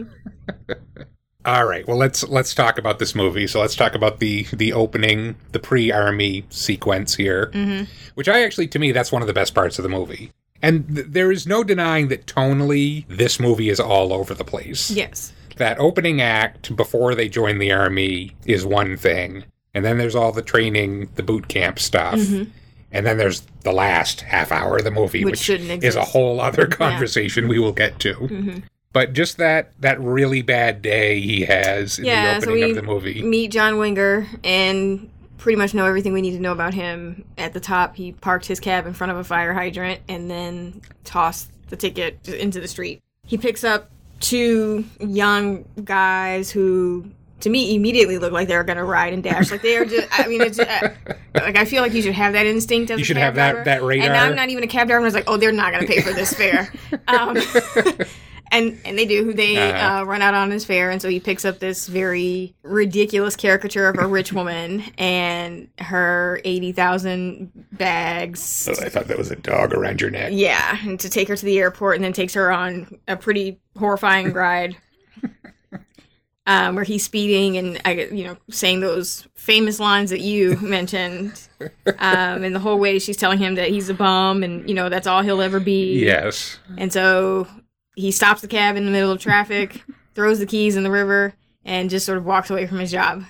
[1.45, 1.87] All right.
[1.87, 3.47] Well, let's let's talk about this movie.
[3.47, 7.85] So let's talk about the the opening, the pre-army sequence here, Mm-hmm.
[8.15, 10.31] which I actually, to me, that's one of the best parts of the movie.
[10.61, 14.89] And th- there is no denying that tonally, this movie is all over the place.
[14.91, 15.31] yes.
[15.57, 20.31] That opening act before they join the army is one thing, and then there's all
[20.31, 22.19] the training, the boot camp stuff.
[22.97, 25.23] And then there's the last half hour of the movie.
[25.23, 28.15] Which which, is a whole other conversation we will get to.
[28.15, 28.59] Mm-hmm.
[28.91, 32.69] But just that that really bad day he has in Yeah, the so opening we
[32.71, 33.21] of the movie.
[33.21, 37.23] meet John Winger and pretty much know everything we need to know about him.
[37.37, 40.81] At the top, he parked his cab in front of a fire hydrant and then
[41.03, 43.03] tossed the ticket into the street.
[43.27, 48.83] He picks up two young guys who, to me, immediately look like they're going to
[48.83, 49.51] ride and dash.
[49.51, 50.07] Like they are just.
[50.11, 50.89] I mean, it's just, uh,
[51.35, 53.65] like I feel like you should have that instinct as You should have that- driver.
[53.65, 54.07] that radar.
[54.07, 55.01] And I'm not even a cab driver.
[55.01, 56.73] I was like, oh, they're not going to pay for this fare.
[57.07, 57.37] Um,
[58.51, 59.33] and and they do.
[59.33, 63.35] They uh, run out on his fare, and so he picks up this very ridiculous
[63.35, 68.67] caricature of a rich woman and her eighty thousand bags.
[68.69, 70.31] Oh, I thought that was a dog around your neck.
[70.33, 73.59] Yeah, and to take her to the airport, and then takes her on a pretty
[73.77, 74.77] horrifying ride.
[76.49, 81.45] Um, where he's speeding and I, you know, saying those famous lines that you mentioned,
[81.59, 84.87] um, and the whole way she's telling him that he's a bum and you know
[84.87, 85.99] that's all he'll ever be.
[85.99, 86.57] Yes.
[86.77, 87.49] And so
[87.97, 89.83] he stops the cab in the middle of traffic,
[90.15, 91.33] throws the keys in the river,
[91.65, 93.23] and just sort of walks away from his job.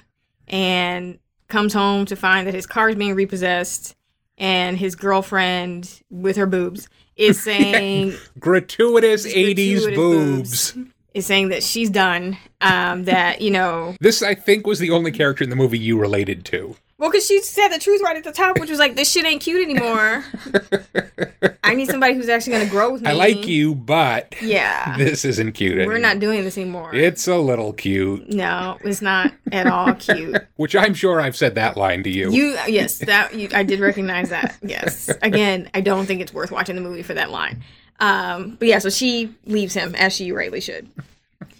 [0.47, 3.95] And comes home to find that his car is being repossessed,
[4.37, 10.77] and his girlfriend with her boobs is saying Gratuitous 80s gratuitous boobs.
[11.17, 12.37] Is saying that she's done.
[12.61, 15.99] Um, that you know, This, I think, was the only character in the movie you
[15.99, 16.75] related to.
[16.97, 19.25] well, because she said the truth right at the top, which was like, "This shit
[19.25, 20.23] ain't cute anymore."
[21.63, 23.09] I need somebody who's actually going to grow with me.
[23.09, 25.87] I like you, but Yeah, this isn't cute anymore.
[25.87, 26.13] we're anymore.
[26.13, 26.95] not doing this anymore.
[26.95, 30.37] It's a little cute, No, it's not at all cute.
[30.55, 32.31] which I'm sure I've said that line to you.
[32.31, 34.57] You yes, that you, I did recognize that.
[34.63, 35.09] Yes.
[35.21, 37.61] Again, I don't think it's worth watching the movie for that line.
[37.99, 40.87] Um, but yeah, so she leaves him as she rightly should.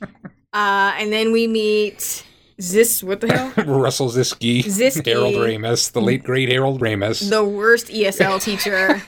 [0.53, 2.25] Uh, and then we meet
[2.59, 3.03] Zis.
[3.03, 3.53] What the hell?
[3.79, 5.05] Russell Ziskey, Ziskey.
[5.05, 7.29] Harold Ramis, the late great Harold Ramis.
[7.29, 8.99] The worst ESL teacher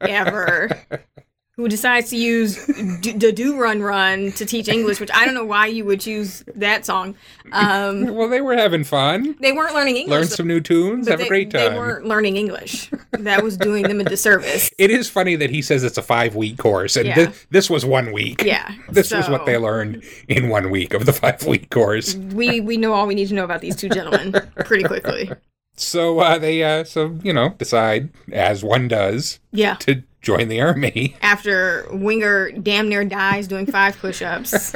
[0.02, 0.68] ever.
[1.62, 2.66] Who decides to use
[3.02, 6.00] d- the Do Run Run to teach English, which I don't know why you would
[6.00, 7.14] choose that song.
[7.52, 9.36] Um, well, they were having fun.
[9.38, 10.10] they weren't learning English.
[10.12, 11.06] Learn some new tunes.
[11.06, 11.72] Have they, a great time.
[11.74, 12.90] They weren't learning English.
[13.12, 14.70] That was doing them a disservice.
[14.78, 17.26] It is funny that he says it's a five week course, and Yeah.
[17.26, 18.42] thi- this was one week.
[18.42, 18.68] Yeah.
[18.90, 22.16] This was what they learned in one week of the five week course.
[22.16, 24.32] we we know all we need to know about these two gentlemen
[24.64, 25.30] pretty quickly.
[25.76, 29.74] So uh, they, uh, so you know, decide as one does Yeah.
[29.76, 31.16] to join the army.
[31.22, 34.74] After Winger damn near dies doing five push-ups.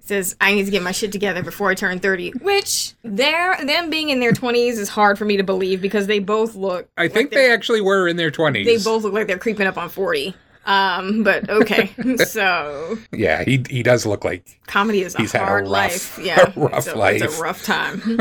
[0.00, 3.90] Says I need to get my shit together before I turn 30, which they're them
[3.90, 7.08] being in their 20s is hard for me to believe because they both look I
[7.08, 8.64] think they actually were in their twenties.
[8.66, 10.34] they both look like they're creeping up on 40.
[10.64, 11.90] Um, but okay.
[12.24, 15.70] so Yeah, he he does look like comedy is a He's had a hard rough-
[15.72, 16.18] life.
[16.22, 17.22] Yeah, a rough it's a, life.
[17.22, 18.18] It's a rough time.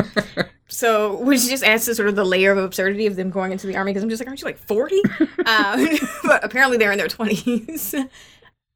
[0.67, 3.67] So, which just adds to sort of the layer of absurdity of them going into
[3.67, 5.01] the army because I'm just like, aren't you like 40?
[5.45, 5.87] um,
[6.23, 8.09] but apparently they're in their 20s.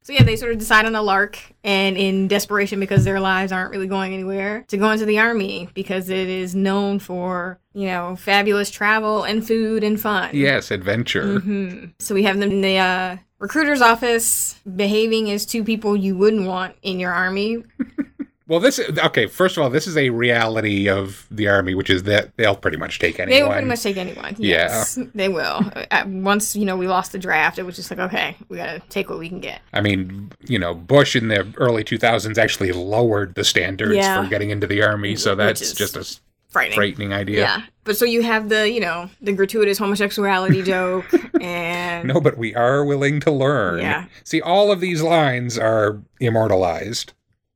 [0.04, 3.52] So yeah, they sort of decide on a lark, and in desperation because their lives
[3.52, 7.86] aren't really going anywhere, to go into the army because it is known for you
[7.86, 10.30] know fabulous travel and food and fun.
[10.34, 11.38] yes, adventure.
[11.38, 11.90] Mm-hmm.
[12.00, 16.48] So we have them in the uh, recruiter's office behaving as two people you wouldn't
[16.48, 17.62] want in your army.
[18.48, 19.26] Well, this okay.
[19.26, 22.76] First of all, this is a reality of the army, which is that they'll pretty
[22.76, 23.38] much take anyone.
[23.38, 24.34] They will pretty much take anyone.
[24.38, 24.84] Yeah.
[25.14, 25.70] They will.
[26.06, 29.08] Once you know we lost the draft, it was just like okay, we gotta take
[29.10, 29.60] what we can get.
[29.72, 34.22] I mean, you know, Bush in the early 2000s actually lowered the standards Yeah.
[34.22, 36.76] for getting into the army, so that's is just a Frightening.
[36.76, 37.40] frightening idea.
[37.40, 41.06] Yeah, but so you have the you know the gratuitous homosexuality joke,
[41.40, 43.78] and No, but we are willing to learn.
[43.80, 44.04] Yeah.
[44.24, 47.12] See, all of these lines are immortalized.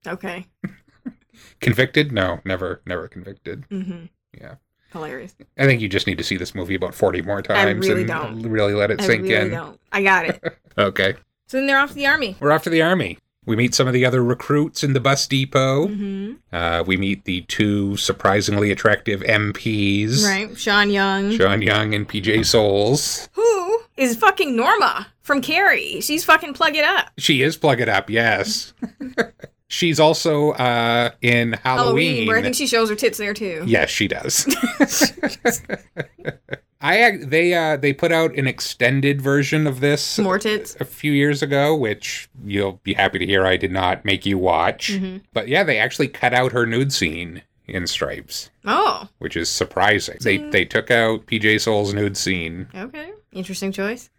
[0.06, 0.46] Okay,
[1.60, 2.12] Convicted?
[2.12, 3.68] No, never, never convicted.
[3.68, 4.06] mm-hmm.
[4.40, 4.54] Yeah.
[4.92, 5.34] hilarious.
[5.58, 8.08] I think you just need to see this movie about 40 more times really and
[8.08, 8.42] don't.
[8.42, 9.50] really let it I sink really in.
[9.50, 9.80] don't.
[9.92, 10.42] I got it.
[10.78, 11.14] Okay.
[11.46, 12.36] so then they're off to the army.
[12.38, 13.18] We're off to the army.
[13.46, 15.86] We meet some of the other recruits in the bus depot.
[15.88, 16.32] Mm-hmm.
[16.54, 21.30] Uh, we meet the two surprisingly attractive MPs, Right, Sean Young.
[21.30, 23.28] Sean Young and PJ Soles.
[23.32, 26.00] Who is fucking Norma from Carrie?
[26.02, 27.10] She's fucking plug it up.
[27.16, 28.74] She is Plug It Up, yes.
[29.68, 31.86] She's also uh, in Halloween.
[32.14, 33.64] Halloween, where I think she shows her tits there too.
[33.66, 34.46] yes, she does.
[36.80, 40.76] I they uh they put out an extended version of this More tits.
[40.78, 44.36] a few years ago, which you'll be happy to hear I did not make you
[44.38, 44.92] watch.
[44.92, 45.18] Mm-hmm.
[45.32, 50.18] But yeah, they actually cut out her nude scene in Stripes, Oh, which is surprising.
[50.20, 52.68] They they took out PJ Soles' nude scene.
[52.74, 53.10] okay.
[53.32, 54.10] Interesting choice.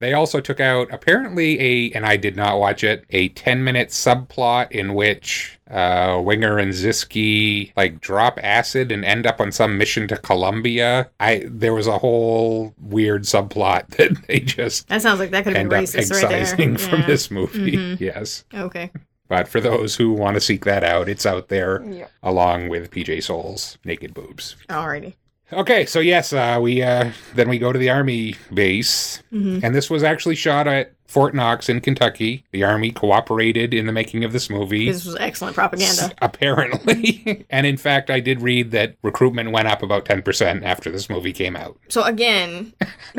[0.00, 3.88] They also took out apparently a and I did not watch it, a 10 minute
[3.88, 9.78] subplot in which uh Winger and Ziskey like drop acid and end up on some
[9.78, 11.08] mission to Colombia.
[11.20, 15.54] I there was a whole weird subplot that they just That sounds like that could
[15.54, 16.40] have end been racist right there.
[16.40, 17.06] excising from Yeah.
[17.06, 17.72] this movie.
[17.76, 18.00] Mhm.
[18.00, 18.44] Yes.
[18.52, 18.90] Okay.
[19.28, 21.82] But for those who want to seek that out, it's out there
[22.22, 24.54] along with PJ Soles' naked boobs.
[24.68, 25.14] Alrighty.
[25.52, 29.64] Okay, so yes, uh, we uh, then we go to the army base, Mm-hmm.
[29.64, 32.44] and this was actually shot at Fort Knox in Kentucky.
[32.50, 34.86] The army cooperated in the making of this movie.
[34.90, 36.12] This was excellent propaganda.
[36.22, 37.44] Apparently.
[37.50, 41.32] and in fact, I did read that recruitment went up about 10% after this movie
[41.32, 41.78] came out.
[41.88, 42.72] So again,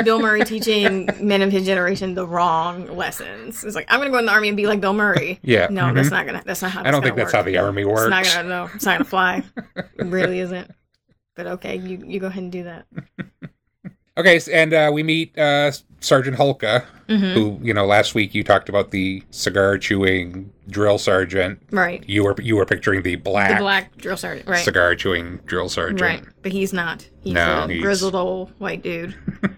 [0.03, 3.63] Bill Murray teaching men of his generation the wrong lessons.
[3.63, 5.39] It's like I'm gonna go in the army and be like Bill Murray.
[5.43, 5.95] Yeah, No, mhm.
[5.95, 6.41] that's not gonna.
[6.45, 6.83] That's not how.
[6.83, 8.01] I don't think that's how the army works.
[8.01, 8.49] It's not gonna.
[8.49, 9.43] No, it's not gonna fly.
[9.75, 10.69] it really isn't.
[11.36, 12.86] But okay, you you go ahead and do that.
[14.17, 17.34] Okay, and uh, we meet uh, Sergeant Hulka, Mm-hmm.
[17.34, 21.60] who, you know, last week you talked about the cigar chewing drill sergeant.
[21.69, 22.02] Right.
[22.08, 24.48] You were you were picturing the black, The black drill sergeant.
[24.48, 24.63] Right.
[24.63, 26.00] cigar chewing drill sergeant.
[26.02, 26.24] Right.
[26.43, 27.06] But he's not.
[27.24, 29.13] He's No, a he's- grizzled old white dude.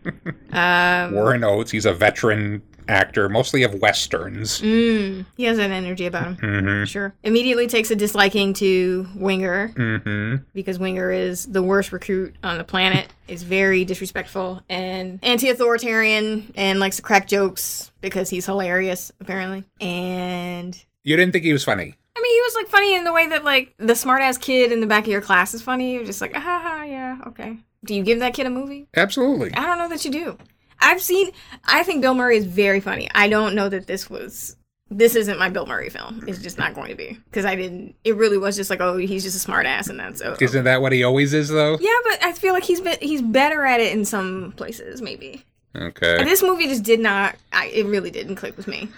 [0.52, 4.62] um, Warren Oates, he's a veteran actor, mostly of westerns.
[4.62, 6.38] mm, he has an energy about him.
[6.38, 6.84] Mm-hmm.
[6.86, 7.13] Sure.
[7.23, 10.43] Immediately takes a disliking to Winger Mm-hmm.
[10.54, 13.08] because Winger is the worst recruit on the planet.
[13.28, 19.65] Is very disrespectful and anti-authoritarian and likes to crack jokes because he's hilarious apparently.
[19.82, 21.93] And You didn't think he was funny?
[22.15, 24.80] I mean, he was like funny in the way that like the smartass kid in
[24.80, 25.93] the back of your class is funny.
[25.93, 27.58] You're just like, ah, ha, ha, yeah, okay.
[27.84, 28.88] Do you give that kid a movie?
[28.95, 29.54] Absolutely.
[29.54, 30.38] I don't know that you do.
[30.80, 31.32] I've seen.
[31.66, 33.10] I think Bill Murray is very funny.
[33.13, 34.56] I don't know that this was.
[34.90, 36.24] This isn't my Bill Murray film.
[36.28, 37.96] It's just not going to be because I didn't.
[38.06, 40.63] It really was just like, oh, he's just a smart ass, and that's oh, Isn't
[40.63, 41.78] that what he always is, though?
[41.80, 45.44] Yeah, but I feel like he's been he's better at it in some places, maybe.
[45.76, 46.24] Okay.
[46.24, 47.36] This movie just did not.
[47.52, 48.90] I, it really didn't click with me.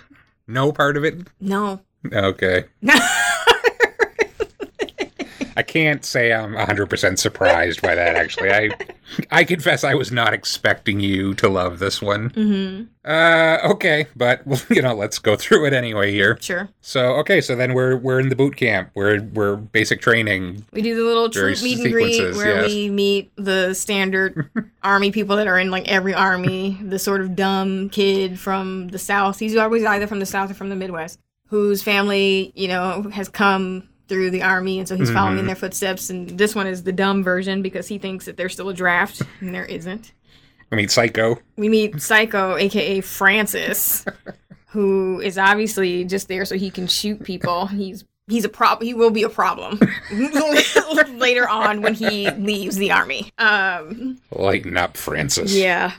[0.48, 1.28] No part of it?
[1.39, 1.80] No.
[2.12, 2.65] Okay.
[5.60, 8.50] I can't say I'm 100% surprised by that, actually.
[8.50, 8.69] I
[9.30, 12.30] I confess I was not expecting you to love this one.
[12.30, 12.84] mm-hmm.
[13.04, 16.38] Uh, okay, but, well, you know, let's go through it anyway here.
[16.39, 16.69] Sure.
[16.80, 18.91] So, okay, so then we're we're in the boot camp.
[18.93, 20.63] We're we're basic training.
[20.72, 22.67] We do the little troop meet and greet where yes.
[22.67, 24.50] we meet the standard
[24.84, 26.78] army people that are in like every army.
[26.82, 29.39] The sort of dumb kid from the south.
[29.39, 33.28] He's always either from the south or from the Midwest, whose family you know has
[33.28, 36.10] come through the army, and so he's following in their footsteps.
[36.10, 39.22] And this one is the dumb version because he thinks that there's still a draft,
[39.39, 40.12] and there isn't.
[40.72, 41.39] I mean, Psycho.
[41.56, 44.06] We meet Psycho, aka Francis,
[44.67, 47.67] who is obviously just there so he can shoot people.
[47.67, 49.80] He's he's a prob he will be a problem
[51.17, 53.32] later on when he leaves the army.
[53.39, 55.56] Um Lighten up, Francis.
[55.56, 55.93] yeah.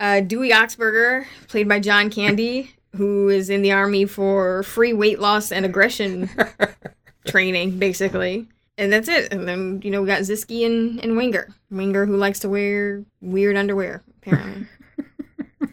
[0.00, 5.18] Uh Dewey Oxberger, played by John Candy, who is in the army for free weight
[5.20, 6.30] loss and aggression
[7.32, 8.46] training, basically.
[8.78, 9.32] And that's it.
[9.32, 11.48] And then, you know, we got Ziskey and, and Winger.
[11.70, 14.66] Winger who likes to wear weird underwear, apparently.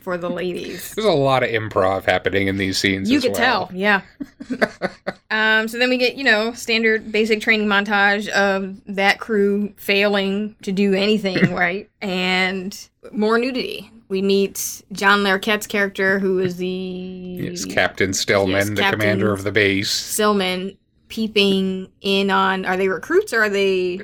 [0.04, 0.94] for the ladies.
[0.94, 3.10] There's a lot of improv happening in these scenes.
[3.10, 3.68] You as could well.
[3.68, 4.02] tell, yeah.
[5.32, 10.56] um, so then we get, you know, standard basic training montage of that crew failing
[10.62, 13.90] to do anything right, and more nudity.
[14.10, 19.44] We meet John Larroquette's character, who is the Yes, Captain Stillman, Yes, the commander of
[19.44, 19.90] the base.
[19.90, 20.78] Stillman,
[21.10, 22.66] peeping in on.
[22.66, 24.02] Are they recruits or are they?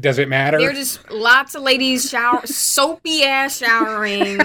[0.00, 0.58] Does it matter?
[0.58, 4.38] They're just lots of ladies shower, soapy ass showering.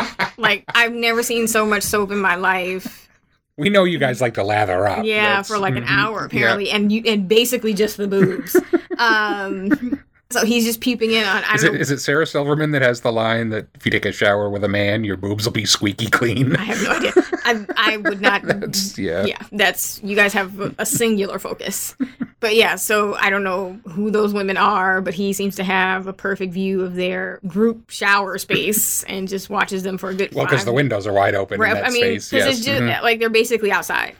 [0.38, 3.08] like I've never seen so much soap in my life.
[3.56, 5.04] we know you guys like to lather up.
[5.04, 5.90] Yeah, That's- for like an mhm.
[5.90, 6.26] hour Yeah.
[6.26, 8.54] apparently, and you and basically just the boobs.
[8.98, 11.42] um, so he's just peeping in on.
[11.44, 11.80] I Is don't it know.
[11.80, 14.62] is it Sarah Silverman that has the line that if you take a shower with
[14.64, 16.54] a man, your boobs will be squeaky clean?
[16.56, 17.12] I have no idea.
[17.46, 18.42] I I would not.
[18.46, 19.24] That's- yeah.
[19.24, 21.94] yeah, that's you guys have a- singular focus.
[22.40, 26.06] But yeah, so I don't know who those women are, but he seems to have
[26.06, 30.34] a perfect view of their group shower space and just watches them for a good.
[30.34, 32.30] Well, because the windows are wide open Right, in that I mean, space.
[32.30, 32.56] because Yes.
[32.58, 33.02] it's just mhm.
[33.02, 34.14] like they're basically outside.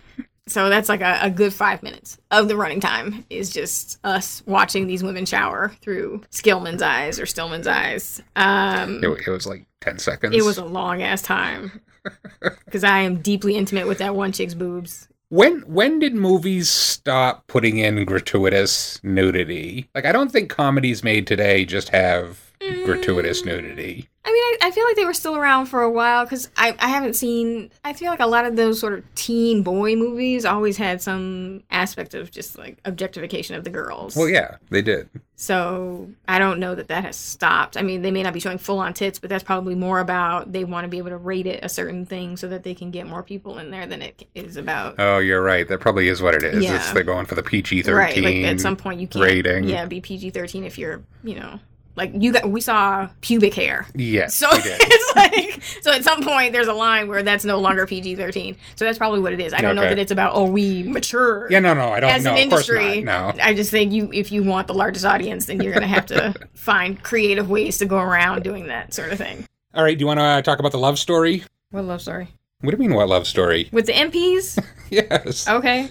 [0.49, 4.45] So that's like a, a good five minutes of the running time is just us
[4.47, 8.23] watching these women shower through Skillman's eyes or Stillman's eyes.
[8.37, 10.37] Um, It, it was like ten seconds.
[10.37, 11.81] it was a long ass time
[12.65, 15.09] because I am deeply intimate with that one chick's boobs.
[15.29, 19.89] When when did movies stop putting in gratuitous nudity?
[19.95, 22.46] Like I don't think comedies made today just have
[22.85, 24.09] gratuitous nudity.
[24.25, 26.75] I mean, I, I feel like they were still around for a while because I,
[26.81, 27.71] I haven't seen.
[27.85, 31.63] I feel like a lot of those sort of teen boy movies always had some
[31.71, 34.17] aspect of just like objectification of the girls.
[34.17, 35.09] Well, yeah, they did.
[35.37, 37.77] So I don't know that that has stopped.
[37.77, 40.51] I mean, they may not be showing full on tits, but that's probably more about
[40.51, 42.91] they want to be able to rate it a certain thing so that they can
[42.91, 44.97] get more people in there than it is about.
[44.99, 45.69] Oh, you're right.
[45.69, 46.65] That probably is what it is.
[46.65, 46.77] Yeah.
[46.77, 48.45] It's they're going for the PG thirteen right.
[48.45, 49.25] Like at some point you can't.
[49.25, 49.65] rating.
[49.65, 51.61] Yeah, be PG thirteen if you're, you know,
[51.97, 52.49] like you got.
[52.49, 53.87] We saw pubic hair.
[53.95, 54.63] Yes, So did.
[54.81, 58.57] it's like so at some point there's a line where that's no longer PG thirteen.
[58.77, 59.53] So that's probably what it is.
[59.53, 61.49] I don't know that it's about oh we mature.
[61.51, 62.31] Yeah, no, no, I don't As know.
[62.33, 63.37] an Of industry, not.
[63.37, 63.43] No.
[63.43, 66.35] I just think you if you want the largest audience, then you're gonna have to
[66.55, 69.47] find creative ways to go around doing that sort of thing.
[69.75, 71.43] All right, do you want to uh, talk about the love story?
[71.71, 72.29] What love story
[72.61, 73.69] What do you mean, what love story?
[73.73, 74.63] with the MPs?
[74.89, 75.49] Yes.
[75.49, 75.91] Okay.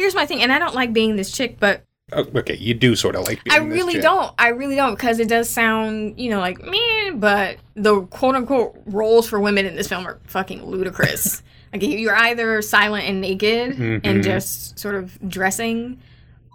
[0.00, 2.96] Here's my thing, and I don't like being this chick, but Oh, okay, you do
[2.96, 3.44] sort of like.
[3.44, 4.32] Being I really don't.
[4.38, 7.10] I really don't because it does sound, you know, like me.
[7.14, 11.42] But the quote unquote roles for women in this film are fucking ludicrous.
[11.72, 14.00] like you're either silent and naked Mhm.
[14.02, 16.00] and just sort of dressing,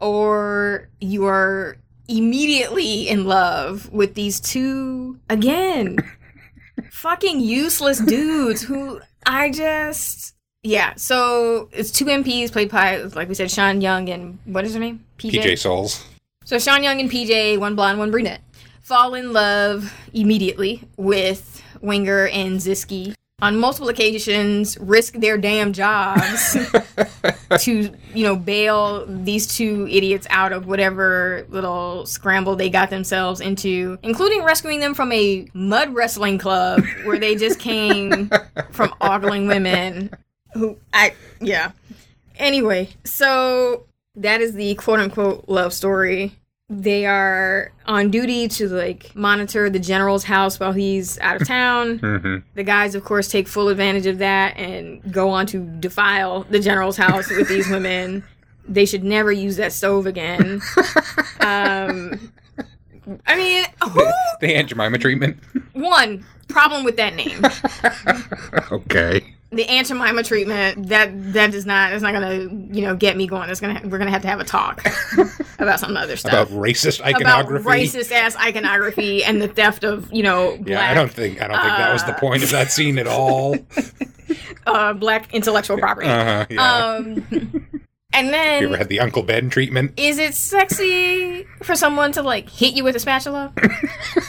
[0.02, 1.78] or you are
[2.10, 5.98] immediately in love with these two again,
[6.91, 10.35] fucking useless dudes who I just.
[10.66, 14.74] Yeah, so it's two MPs played by, like we said, Sean Young and what is
[14.74, 15.05] her name?
[15.20, 16.03] PJ Soles.
[16.43, 18.41] So Sean Young and PJ, one blonde, one brunette,
[18.82, 23.13] fall in love immediately with Winger and Ziskey.
[23.43, 26.57] On multiple occasions, risk their damn jobs
[27.59, 33.39] to, you know, bail these two idiots out of whatever little scramble they got themselves
[33.39, 38.32] into, including rescuing them from a mud wrestling club where they just came
[38.72, 40.09] from ogling women
[40.56, 41.72] who I yeah.
[42.38, 43.86] Anyway, so
[44.16, 46.36] that is the quote unquote love story.
[46.68, 51.99] They are on duty to like monitor the general's house while he's out of town.
[51.99, 56.43] hmm The guys, of course, take full advantage of that and go on to defile
[56.49, 58.24] the general's house with these women.
[58.68, 60.62] They should never use that stove again.
[61.41, 62.32] Um,
[63.28, 64.03] I mean, who?
[64.41, 65.38] The Aunt Jemima treatment.
[65.74, 67.39] One problem with that name.
[68.72, 69.35] okay.
[69.52, 72.36] The Aunt Jemima treatment that that is not it's not gonna
[72.74, 73.50] you know get me going.
[73.50, 74.86] It's gonna we're gonna have to have a talk
[75.60, 77.66] about some other stuff About racist about iconography.
[77.66, 81.48] racist ass iconography and the theft of you know black, yeah, I don't think I
[81.48, 83.56] don't think that was the point of that scene at all.
[84.68, 86.08] uh, black intellectual property.
[86.08, 86.78] Uh-huh, yeah.
[86.96, 87.70] Um,
[88.16, 89.93] and then you ever had the Uncle Ben treatment?
[89.97, 93.53] is it sexy for someone to like hit you with a spatula?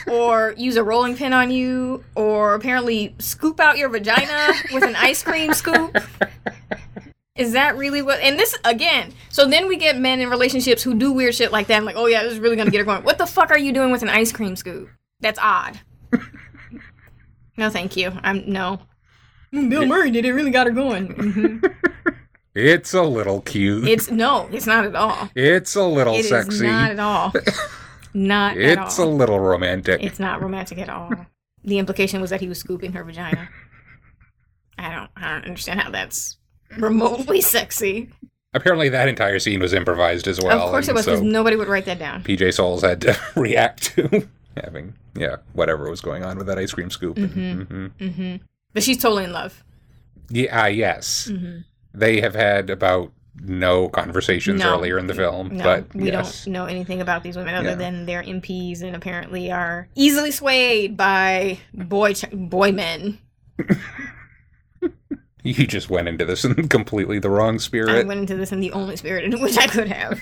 [0.08, 2.04] Or use a rolling pin on you?
[2.14, 5.96] Or apparently scoop out your vagina with an ice cream scoop?
[7.34, 10.94] Is that really what and this again so then we get men in relationships who
[10.94, 11.78] do weird shit like that.
[11.78, 13.02] And like oh yeah this is really gonna get her going.
[13.02, 14.88] What the fuck are you doing with an ice cream scoop?
[15.20, 15.80] That's odd.
[17.58, 18.12] No thank you.
[18.22, 18.80] I'm no.
[19.50, 21.08] Bill murray did it really got her going.
[21.08, 21.74] Mhm.
[22.56, 23.86] It's a little cute.
[23.86, 26.66] it's no it's not at all It's a little It sexy.
[26.66, 27.32] not at all.
[28.14, 30.02] Not at It's a little romantic.
[30.02, 31.12] It's not romantic at all.
[31.64, 33.50] The implication was that he was scooping her vagina.
[34.78, 35.10] I don't.
[35.16, 36.38] I don't understand how that's
[36.78, 38.08] remotely sexy.
[38.54, 40.62] Apparently, that entire scene was improvised as well.
[40.62, 42.22] of course it and was, because so nobody would write that down.
[42.22, 44.26] PJ Soles had to react to
[44.56, 47.16] having, yeah, whatever was going on with that ice cream scoop.
[47.16, 47.86] Mm-hmm.
[48.08, 48.36] hmm
[48.72, 49.62] But she's totally in love.
[50.30, 51.28] Yeah, uh, yes.
[51.30, 51.58] Mm-hmm.
[51.96, 54.74] They have had about no conversations No.
[54.74, 56.44] earlier in the film, No, but we yes.
[56.44, 57.74] don't know anything about these women other Yeah.
[57.74, 63.18] than they're MPs and apparently are easily swayed by boy ch- boy men.
[65.42, 67.90] You just went into this in completely the wrong spirit.
[67.90, 70.20] I went into this in the only spirit in which I could have.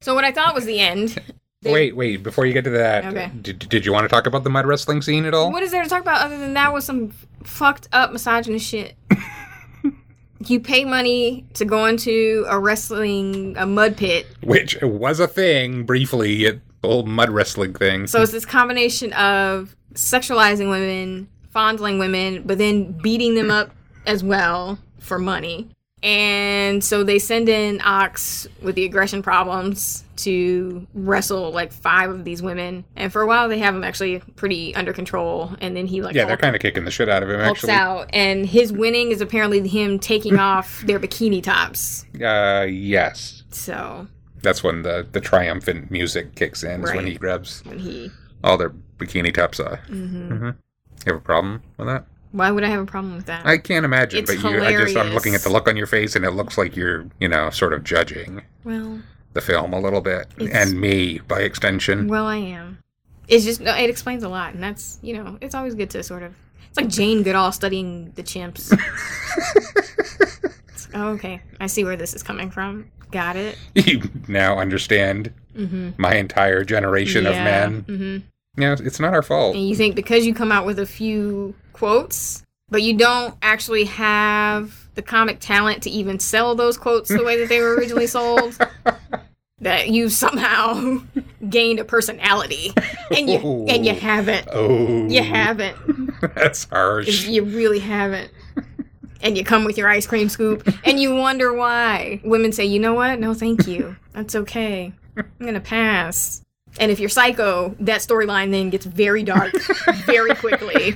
[0.00, 1.20] so what I thought was the end.
[1.60, 3.30] they- wait, wait, before you get to that, Okay.
[3.42, 5.52] did, did you want to talk about the mud wrestling scene at all?
[5.52, 7.10] What is there to talk about other than that was some
[7.44, 8.94] fucked up misogynist shit?
[10.46, 14.26] You pay money to go into a wrestling a mud pit.
[14.42, 18.06] Which was a thing briefly the old mud wrestling thing.
[18.06, 23.70] So it's this combination of sexualizing women, fondling women, but then beating them up
[24.06, 25.70] as well for money.
[26.02, 32.24] And so they send in Ox with the aggression problems to wrestle like five of
[32.24, 32.84] these women.
[32.96, 35.54] And for a while they have him actually pretty under control.
[35.60, 37.64] And then he like yeah, they're kind of kicking the shit out of him, hulks
[37.64, 37.72] actually.
[37.74, 38.10] out.
[38.12, 42.04] And his winning is apparently him taking off their bikini tops.
[42.22, 43.42] Uh, yes.
[43.50, 44.06] So
[44.42, 48.10] That's when the, the triumphant music kicks in, is when he grabs when he.
[48.44, 49.80] all their bikini tops off.
[49.86, 50.54] hmm You
[51.06, 52.04] have a problem with that?
[52.32, 53.46] Why would I have a problem with that?
[53.46, 55.86] I can't imagine, It's but you, I just, I'm looking at the look on your
[55.86, 58.42] face and it looks like you're, you know, sort of judging.
[58.64, 59.00] well,
[59.34, 62.08] the film a little bit, and me by extension.
[62.08, 62.78] Well, I am.
[63.28, 66.02] It's just no, it explains a lot, and that's you know it's always good to
[66.02, 66.34] sort of.
[66.68, 68.76] It's like Jane Goodall studying the chimps.
[70.94, 72.90] Oh, okay, I see where this is coming from.
[73.10, 73.58] Got it.
[73.74, 77.82] You now understand my entire generation of men.
[77.82, 78.62] Mm-hmm.
[78.62, 79.54] Yeah, it's not our fault.
[79.54, 83.84] And you think because you come out with a few quotes, but you don't actually
[83.84, 88.06] have the comic talent to even sell those quotes the way that they were originally
[88.18, 88.58] sold,
[89.60, 90.98] that you somehow
[91.48, 92.72] gained a personality,
[93.16, 93.96] and you and you oh.
[93.96, 94.48] haven't.
[94.52, 95.76] Oh, You haven't.
[96.34, 97.26] That's harsh.
[97.26, 98.32] You really haven't.
[99.20, 102.20] And you come with your ice cream scoop and you wonder why.
[102.22, 103.18] Women say, you know what?
[103.18, 103.96] No, thank you.
[104.12, 104.92] That's okay.
[105.16, 106.40] I'm going to pass.
[106.78, 109.52] And if you're psycho, that storyline then gets very dark
[110.06, 110.94] very quickly.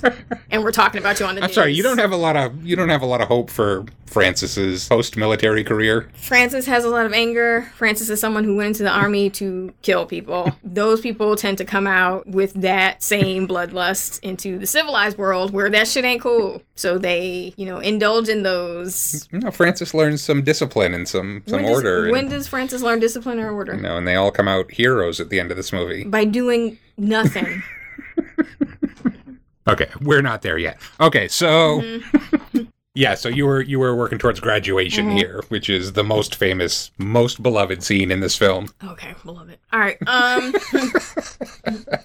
[0.50, 2.64] and we're talking about you on the I'm sorry, you don't have a lot of
[2.64, 6.08] you don't have a lot of hope for Francis's post-military career.
[6.14, 7.68] Francis has a lot of anger.
[7.74, 10.52] Francis is someone who went into the army to kill people.
[10.62, 15.68] Those people tend to come out with that same bloodlust into the civilized world where
[15.70, 16.62] that shit ain't cool.
[16.76, 19.28] So they, you know, indulge in those.
[19.32, 22.10] You know, Francis learns some discipline and some some when does, order.
[22.10, 23.74] When and, does Francis learn discipline or order?
[23.74, 26.04] you know, and they all come out heroes at the end of this movie.
[26.04, 27.62] By doing nothing.
[29.66, 30.78] Okay, we're not there yet.
[31.00, 32.64] Okay, so Mm-hmm.
[32.94, 36.90] yeah, so you were you were working towards graduation here, which is the most famous,
[36.98, 38.68] most beloved scene in this film.
[38.86, 39.56] Okay, beloved.
[39.72, 39.96] All right.
[40.06, 40.54] Um.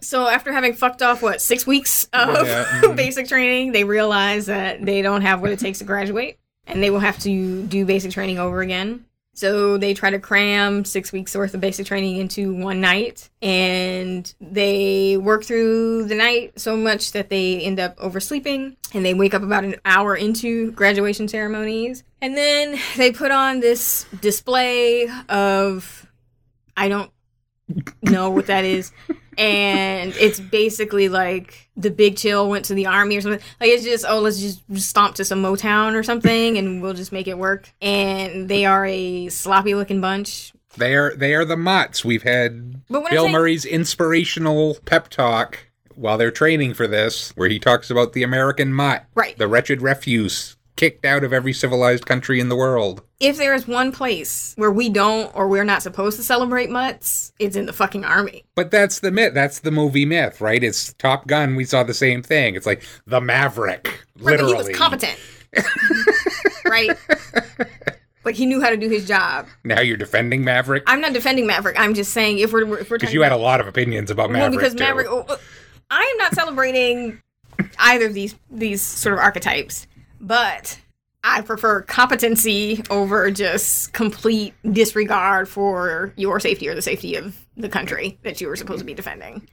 [0.00, 2.94] so after having fucked off what six weeks of Yeah, mhm.
[2.96, 6.38] basic training, they realize that they don't have what it takes to graduate,
[6.68, 9.04] and they will have to do basic training over again.
[9.34, 14.32] So they try to cram six weeks worth of basic training into one night, and
[14.40, 19.34] they work through the night so much that they end up oversleeping, and they wake
[19.34, 26.06] up about an hour into graduation ceremonies, and then they put on this display of
[26.76, 27.10] I don't
[28.02, 28.92] know what that is.
[29.38, 33.40] And it's basically like the big chill went to the army or something.
[33.60, 37.12] Like it's just oh let's just stomp to some Motown or something and we'll just
[37.12, 37.68] make it work.
[37.82, 40.52] And they are a sloppy looking bunch.
[40.76, 42.04] They are they are the Mutts.
[42.04, 45.58] We've had But when I'm Bill saying- Murray's inspirational pep talk
[45.94, 49.38] while they're training for this, where he talks about the American mutt, Right.
[49.38, 53.02] the wretched refuse kicked out of every civilized country in the world.
[53.20, 57.32] If there is one place where we don't or we're not supposed to celebrate mutts,
[57.38, 58.44] it's in the fucking army.
[58.54, 59.34] But that's the myth.
[59.34, 60.62] That's the movie myth, right?
[60.62, 61.54] It's Top Gun.
[61.54, 62.54] We saw the same thing.
[62.56, 63.86] It's like the Maverick,
[64.18, 64.54] Right, literally.
[64.54, 65.18] but he was competent.
[66.66, 66.90] right?
[68.24, 69.46] Like he knew how to do his job.
[69.64, 71.78] Now you're defending Maverick I'm not defending Maverick.
[71.78, 74.30] I'm just saying if we're if we're because you had a lot of opinions about
[74.30, 74.50] Maverick.
[74.52, 74.82] well, because too.
[74.82, 75.06] Maverick.
[75.10, 75.38] oh, oh,
[75.90, 77.20] I am not celebrating
[77.78, 79.86] either of these these sort of archetypes,
[80.26, 80.78] but
[81.22, 87.68] I prefer competency over just complete disregard for your safety or the safety of the
[87.68, 89.48] country that you were supposed to be defending.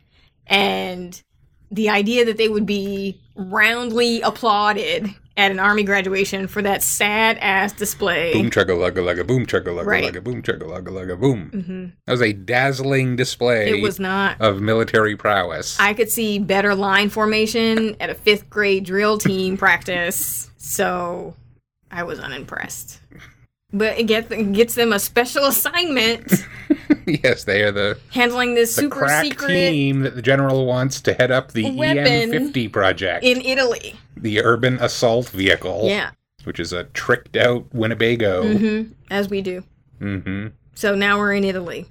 [0.48, 1.22] And
[1.70, 7.38] the idea that they would be roundly applauded at an army graduation for that sad
[7.40, 8.34] ass display.
[8.34, 10.14] Boom chugga lugga lugga boom chugga lugga Right.
[10.14, 11.50] lugga boom chugga lugga lugga boom.
[11.54, 11.86] Mm-hmm.
[12.06, 14.42] That was a dazzling display It was not.
[14.42, 15.80] of military prowess.
[15.80, 21.36] I could see better line formation at a fifth grade drill team practice, so
[21.90, 23.00] I was unimpressed.
[23.74, 26.46] But it gets, gets them a special assignment
[27.24, 31.02] yes, they are the, handling this the super crack secret team that the general wants
[31.02, 33.96] to head up the Weapon EM50 project, in Italy.
[34.16, 35.82] the urban assault vehicle.
[35.86, 36.12] Yeah,
[36.44, 38.58] which is a tricked out Winnebago.
[38.58, 39.64] hmm as we do.
[40.00, 41.88] hmm So now we're in Italy.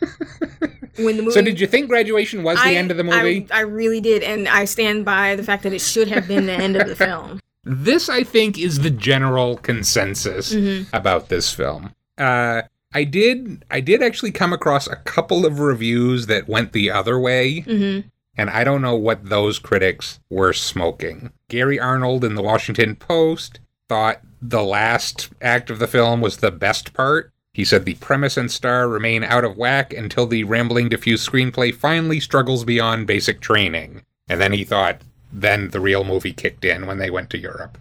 [0.96, 3.46] when the movie, So, did you think graduation was the end of the movie?
[3.50, 6.46] I, I really did, and I stand by the fact that it should have been
[6.46, 7.40] the end of the film.
[7.70, 10.94] This, I think, is the general consensus Mm-hmm.
[10.94, 11.94] about this film.
[12.18, 12.62] Uh,
[12.92, 17.18] I did, I did actually come across a couple of reviews that went the other
[17.18, 17.60] way.
[17.62, 18.08] Mm-hmm.
[18.36, 21.30] And I don't know what those critics were smoking.
[21.48, 26.50] Gary Arnold in the Washington Post thought the last act of the film was the
[26.50, 27.32] best part.
[27.52, 31.74] He said the premise and star remain out of whack until the rambling, diffuse screenplay
[31.74, 34.02] finally struggles beyond basic training.
[34.28, 35.02] And then he thought,
[35.32, 37.78] then the real movie kicked in when they went to Europe.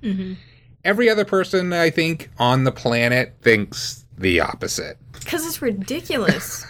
[0.86, 4.98] Every other person, I think, on the planet thinks the opposite.
[5.14, 6.66] Because it's ridiculous.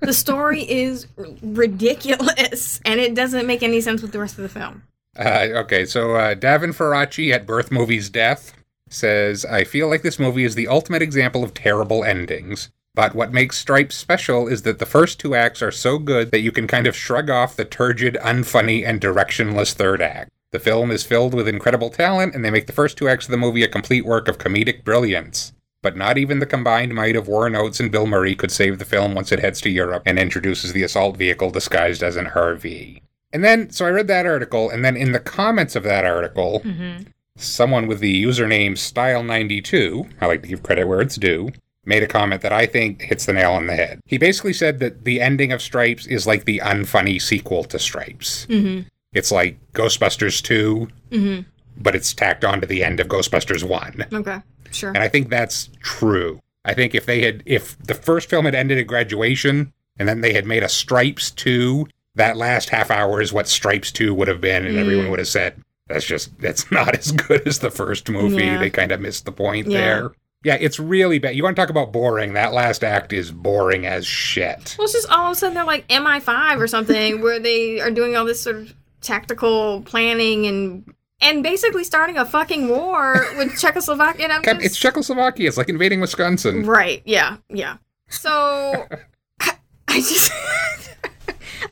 [0.00, 4.42] the story is r- ridiculous, and it doesn't make any sense with the rest of
[4.42, 4.82] the film.
[5.18, 8.52] Uh, okay, so uh, Devin Faraci at Birth.Movies.Death
[8.88, 12.70] says, I feel like this movie is the ultimate example of terrible endings.
[12.96, 16.40] But what makes Stripes special is that the first two acts are so good that
[16.40, 20.30] you can kind of shrug off the turgid, unfunny, and directionless third act.
[20.50, 23.32] The film is filled with incredible talent, and they make the first two acts of
[23.32, 25.52] the movie a complete work of comedic brilliance.
[25.82, 28.86] But not even the combined might of Warren Oates and Bill Murray could save the
[28.86, 33.02] film once it heads to Europe and introduces the assault vehicle disguised as an RV.
[33.30, 36.62] And then, so I read that article, and then in the comments of that article,
[36.64, 37.02] mm-hmm.
[37.36, 41.50] someone with the username Style92, I like to give credit where it's due,
[41.86, 44.00] made a comment that I think hits the nail on the head.
[44.06, 48.46] He basically said that the ending of Stripes is like the unfunny sequel to Stripes.
[48.50, 48.88] Mm-hmm.
[49.12, 51.38] It's like Ghostbusters 2,
[51.78, 54.06] but it's tacked on to the end of Ghostbusters 1.
[54.12, 54.38] Okay,
[54.72, 54.90] sure.
[54.90, 56.40] And I think that's true.
[56.64, 60.20] I think if they had, if the first film had ended at graduation and then
[60.20, 64.26] they had made a Stripes 2, that last half hour is what Stripes 2 would
[64.28, 67.70] have been, and everyone would have said, that's just, that's not as good as the
[67.70, 68.44] first movie.
[68.44, 68.58] Yeah.
[68.58, 69.78] They kind of missed the point Yeah.
[69.78, 70.12] there.
[70.46, 71.34] Yeah, it's really bad.
[71.34, 72.34] You want to talk about boring?
[72.34, 74.76] That last act is boring as shit.
[74.78, 77.90] Well, it's just all of a sudden they're like MI5 or something, where they are
[77.90, 83.58] doing all this sort of tactical planning and and basically starting a fucking war with
[83.60, 84.22] Czechoslovakia.
[84.22, 85.48] And I'm just, It's Czechoslovakia.
[85.48, 86.64] It's like invading Wisconsin.
[86.64, 87.78] right, yeah, yeah.
[88.08, 88.30] So
[89.40, 89.50] I,
[89.88, 90.30] I just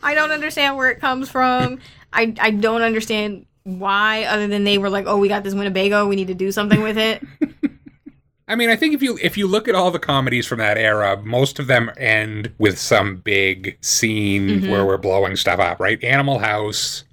[0.03, 1.79] I don't understand where it comes from.
[2.13, 6.07] I I don't understand why, other than they were like, oh, we got this Winnebago,
[6.09, 7.23] we need to do something with it.
[8.47, 10.77] I mean, I think if you if you look at all the comedies from that
[10.77, 14.71] era, most of them end with some big scene Mm-hmm.
[14.71, 16.03] where we're blowing stuff up, right?
[16.05, 17.05] Animal House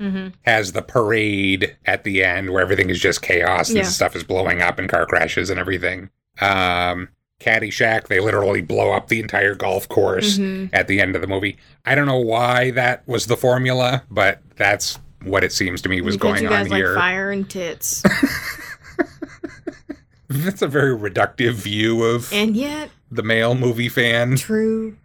[0.41, 3.84] has the parade at the end where everything is just chaos and Yeah.
[3.86, 6.09] stuff is blowing up and car crashes and everything.
[6.41, 7.07] Um,
[7.39, 10.75] Caddyshack, they literally blow up the entire golf course Mm-hmm.
[10.75, 11.57] at the end of the movie.
[11.86, 16.01] I don't know why that was the formula, but that's what it seems to me
[16.01, 16.95] was because going you guys on like here.
[16.95, 18.03] fire and tits,
[20.45, 24.36] That's a very reductive view of and yet the male movie fan.
[24.38, 24.97] True.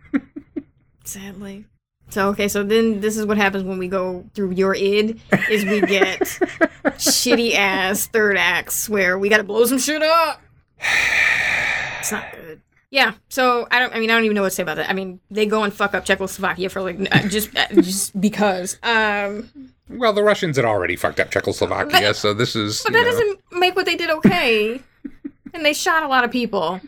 [1.05, 1.65] Sadly.
[2.11, 5.21] So okay, so then this is what happens when we go through your id
[5.51, 10.41] is we get shitty ass third acts where we gotta blow some shit up.
[12.01, 12.61] It's not good.
[12.91, 13.93] Yeah, so I don't.
[13.93, 14.89] I mean, I don't even know what to say about that.
[14.89, 18.79] I mean, they go and fuck up Czechoslovakia for like uh, just uh, just because.
[18.85, 19.51] Um,
[19.91, 22.83] Well, the Russians had already fucked up Czechoslovakia, so this is.
[22.85, 24.81] but that know- doesn't make what they did okay.
[25.55, 26.81] And they shot a lot of people.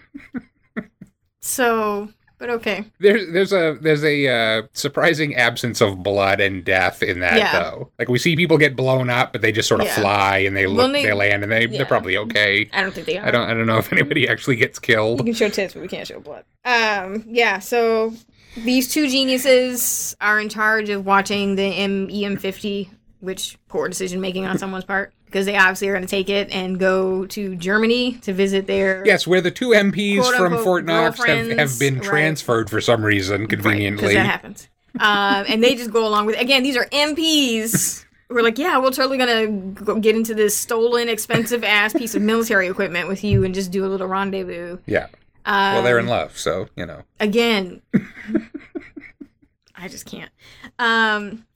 [1.41, 2.85] So, but okay.
[3.01, 7.53] There's there's a there's a uh, surprising absence of blood and death in that Yeah.
[7.63, 7.91] though.
[7.99, 9.95] Like we see people get blown up, but they just sort of Yeah.
[10.01, 11.79] fly and they look Well, they- they, land and they yeah.
[11.79, 12.69] they're probably okay.
[12.73, 13.27] I don't think they are.
[13.27, 15.21] I don't I don't know if anybody actually gets killed.
[15.21, 16.45] We can show tits, but we can't show blood.
[16.65, 17.61] Um, yeah.
[17.61, 18.13] So
[18.57, 22.89] these two geniuses are in charge of watching the M- EM50,
[23.21, 26.51] which poor decision making on someone's part because they obviously are going to take it
[26.51, 31.23] and go to Germany to visit their Yes, where the two MPs from Fort Knox
[31.25, 32.05] have, have been right.
[32.05, 34.15] transferred for some reason conveniently.
[34.15, 34.69] that happens.
[35.01, 36.37] um, and they just go along with.
[36.37, 36.43] It.
[36.43, 38.05] Again, these are MPs.
[38.31, 42.21] We're like, yeah, we're totally gonna go get into this stolen, expensive ass piece of
[42.21, 44.77] military equipment with you and just do a little rendezvous.
[44.85, 45.07] yeah.
[45.47, 47.05] Um, Well, they're in love, so you know.
[47.21, 47.81] again
[49.77, 50.31] i just can't
[50.79, 51.47] um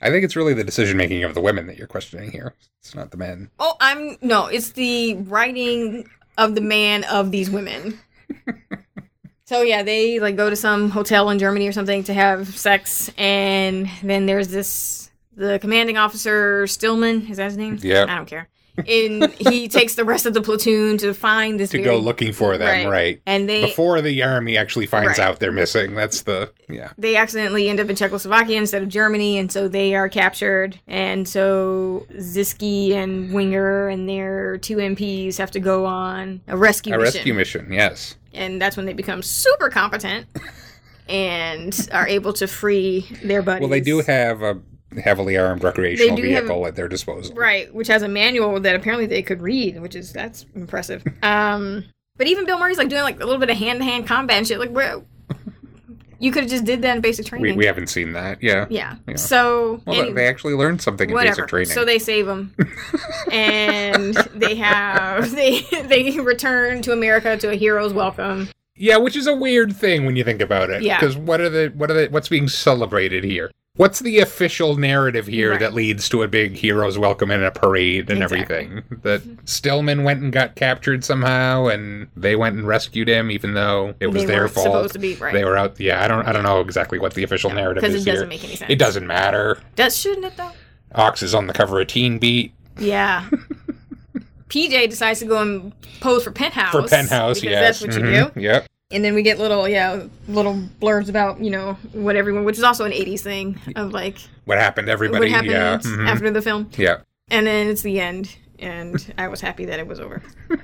[0.00, 2.54] I think it's really the decision making of the women that you're questioning here.
[2.80, 3.50] It's not the men.
[3.58, 7.98] oh i'm no it's the writing of the man of these women
[9.44, 13.10] so yeah they like go to some hotel in germany or something to have sex
[13.18, 18.26] and then there's this the commanding officer stillman is that his name Yeah, i don't
[18.26, 18.48] care
[18.78, 22.32] and he takes the rest of the platoon to find this To very- go looking
[22.32, 22.88] for them, Right.
[22.88, 23.22] right?
[23.26, 25.20] and they Before the army actually finds Right.
[25.20, 25.94] out they're missing.
[25.94, 26.92] That's the yeah.
[26.98, 30.78] they accidentally end up in Czechoslovakia instead of Germany, and so they are captured.
[30.86, 36.92] And so Ziskey and Winger and their two MPs have to go on a rescue
[36.92, 37.00] mission.
[37.00, 38.16] A mission, rescue mission, yes.
[38.32, 40.26] and that's when they become super competent
[41.08, 43.60] and are able to free their buddies.
[43.60, 44.58] Well, they do have a
[45.02, 47.34] heavily armed recreational do have- vehicle at their disposal.
[47.36, 51.04] right, which has a manual that apparently they could read, which is that's impressive.
[51.22, 51.84] Um,
[52.16, 54.36] but even Bill Murray's like doing like a little bit of hand to hand combat
[54.38, 54.58] and shit.
[54.58, 55.00] Like, where
[56.18, 57.56] you could have just did that in basic training.
[57.56, 58.42] we haven't seen that.
[58.42, 58.66] Yeah.
[58.68, 58.96] yeah.
[59.08, 59.14] Yeah.
[59.16, 60.12] So Well, anyway.
[60.14, 61.70] they actually learned something in basic training.
[61.72, 62.54] So they save them,
[63.32, 68.48] and they have they they return to America to a hero's welcome.
[68.76, 70.82] yeah, which is a weird thing when you think about it.
[70.82, 70.98] Yeah.
[71.00, 73.50] Because what are the what are the what's being celebrated here?
[73.80, 75.60] What's the official narrative here Right.
[75.60, 78.56] that leads to a big hero's welcome and a parade and Exactly.
[78.56, 78.82] everything?
[79.04, 83.94] That Stillman went and got captured somehow, and they went and rescued him, even though
[83.98, 84.66] it was They their fault.
[84.66, 85.32] supposed to be, right.
[85.32, 85.80] They were out.
[85.80, 86.28] Yeah, I don't.
[86.28, 88.38] I don't know exactly what the official narrative because is it doesn't here.
[88.38, 88.70] make any sense.
[88.70, 89.58] It doesn't matter.
[89.76, 90.50] Does shouldn't it though?
[90.94, 93.24] Ox is on the cover of Teen Beat Yeah.
[94.50, 96.72] PJ decides to go and pose for Penthouse.
[96.72, 97.40] for Penthouse.
[97.40, 98.34] because yes, that's what you Mhm.
[98.34, 98.40] do.
[98.40, 98.66] Yep.
[98.92, 102.64] And then we get little yeah little blurbs about you know what everyone, which is
[102.64, 105.20] also an '80s thing of like What happened to everybody?
[105.26, 105.78] what happened yeah.
[105.78, 106.08] mhm.
[106.08, 106.70] after the film.
[106.76, 106.98] yeah.
[107.30, 110.20] And then it's the end, and I was happy that it was over.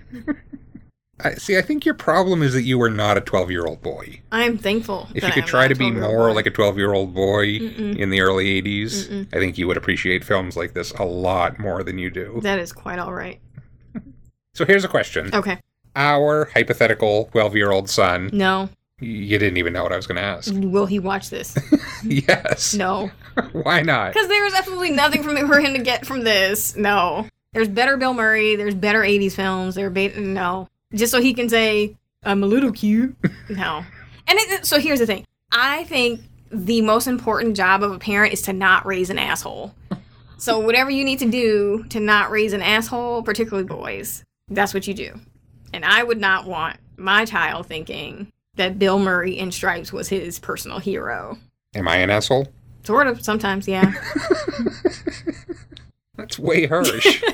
[1.21, 3.81] I, see, I think your problem is that you were not a 12 year old
[3.81, 4.21] boy.
[4.33, 5.09] I'm thankful.
[5.15, 6.35] If that you could I'm try to be more boy.
[6.35, 7.97] like a 12 year old boy Mm-mm.
[7.97, 11.83] in the early 80s, I think you would appreciate films like this a lot more
[11.83, 12.41] than you do.
[12.43, 13.41] That is quite all right.
[14.53, 15.35] So here's a question.
[15.35, 15.59] Okay.
[15.97, 18.69] Our hypothetical 12 year old son, No.
[19.01, 20.53] you didn't even know what I was going to ask.
[20.55, 21.57] Will he watch this?
[22.05, 22.75] yes.
[22.75, 23.11] No.
[23.53, 24.13] Why not?
[24.13, 26.77] Because there is absolutely nothing from for him to get from this.
[26.77, 27.27] No.
[27.53, 28.57] There's better Bill Murray.
[28.57, 29.75] There's better 80s films.
[29.75, 30.69] There be- no.
[30.95, 33.17] Just so he can say, I'm a little cute.
[33.49, 33.85] No.
[34.29, 35.25] And it, so here's the thing.
[35.53, 36.21] I think
[36.51, 39.73] the most important job of a parent is to not raise an asshole.
[40.37, 44.87] So whatever you need to do to not raise an asshole, particularly boys, that's what
[44.87, 45.19] you do.
[45.73, 50.39] And I would not want my child thinking that Bill Murray in Stripes was his
[50.39, 51.39] personal hero.
[51.75, 52.49] Am I an asshole?
[52.85, 53.93] Sort of, sometimes, yeah.
[56.17, 57.23] That's way harsh.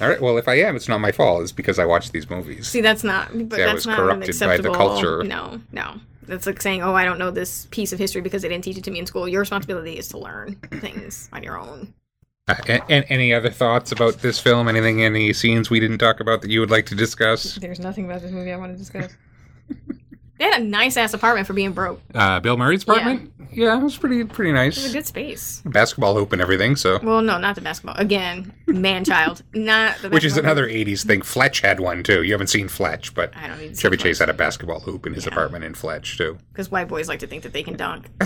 [0.00, 0.20] All right.
[0.20, 1.42] Well, if I am, it's not my fault.
[1.42, 2.66] It's because I watch these movies.
[2.66, 3.28] See, that's not.
[3.48, 5.22] But See, I that's was not corrupted by the culture.
[5.22, 6.00] No, no.
[6.22, 8.78] That's like saying, "Oh, I don't know this piece of history because they didn't teach
[8.78, 11.94] it to me in school." Your responsibility is to learn things on your own.
[12.48, 14.66] Uh, and, and any other thoughts about this film?
[14.66, 15.02] Anything?
[15.04, 17.54] Any scenes we didn't talk about that you would like to discuss?
[17.54, 19.16] There's nothing about this movie I want to discuss.
[20.42, 22.00] they had a nice ass apartment for being broke.
[22.14, 23.32] Uh, Bill Murray's apartment.
[23.52, 24.76] Yeah, it was pretty pretty It nice.
[24.76, 25.60] was a good space.
[25.66, 26.74] Basketball hoop and everything.
[26.74, 27.94] So, Well, no, not the basketball.
[27.96, 30.52] Again, man child, not the which is basketball.
[30.52, 31.20] another '80s thing.
[31.22, 32.22] Fletch had one too.
[32.22, 34.80] You haven't seen Fletch, but I don't need to see Chevy Chase had a basketball
[34.80, 35.32] hoop in his Yeah.
[35.32, 36.38] apartment in Fletch too.
[36.52, 38.06] because white boys like to think that they can dunk.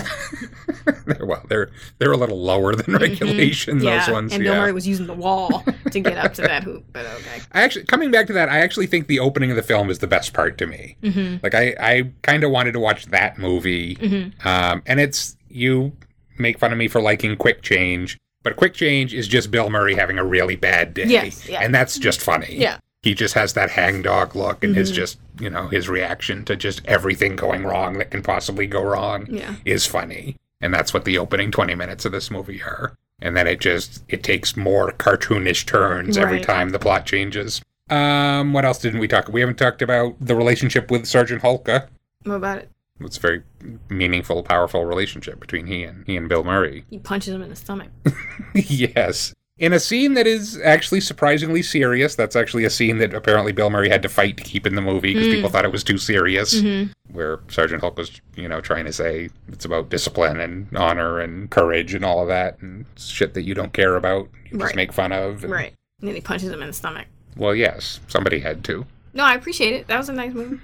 [1.05, 3.77] They're- well, they're they're a little lower than regulation.
[3.77, 3.85] Mm-hmm.
[3.85, 4.33] yeah, Those ones.
[4.33, 4.51] and yeah.
[4.51, 6.85] Bill Murray was using the wall to get up to that hoop.
[6.93, 7.41] But okay.
[7.53, 9.99] I actually coming back to that, I actually think the opening of the film is
[9.99, 10.97] the best part to me.
[11.03, 11.37] Mm-hmm.
[11.43, 13.97] Like I, I kind of wanted to watch that movie,
[14.43, 15.91] um, and it's you
[16.37, 19.95] make fun of me for liking Quick Change, but Quick Change is just Bill Murray
[19.95, 21.59] having a really bad day, Yes, yeah.
[21.61, 22.55] and that's just funny.
[22.57, 22.77] Yeah.
[23.03, 24.79] he just has that hangdog look, and Mm-hmm.
[24.79, 28.81] his just you know his reaction to just everything going wrong that can possibly go
[28.83, 29.55] wrong Yeah.
[29.65, 32.93] is funny, and that's what the opening twenty minutes of this movie are.
[33.19, 37.61] And then it just it takes more cartoonish turns every time the plot changes.
[37.89, 39.29] Um, what else didn't we talk?
[39.29, 41.87] We haven't talked about the relationship with Sergeant Hulka.
[42.27, 42.69] What about it?
[42.99, 43.43] It's a very
[43.89, 46.85] meaningful, powerful relationship between he and he and Bill Murray.
[46.89, 47.89] He punches him in the stomach.
[48.53, 49.33] yes.
[49.59, 53.71] In a scene that is actually surprisingly serious, that's actually a scene that apparently Bill
[53.71, 55.31] Murray had to fight to keep in the movie because mm.
[55.31, 56.55] people thought it was too serious.
[56.55, 56.91] Mm-hmm.
[57.11, 61.49] Where Sergeant Hulk was, you know, trying to say it's about discipline and honor and
[61.49, 64.93] courage and all of that and shit that you don't care about, you just make
[64.93, 65.43] fun of.
[65.43, 65.73] and- Right.
[65.99, 67.07] And then he punches him in the stomach.
[67.35, 68.85] Well, yes, somebody had to.
[69.13, 69.87] No, I appreciate it.
[69.87, 70.59] That was a nice movie.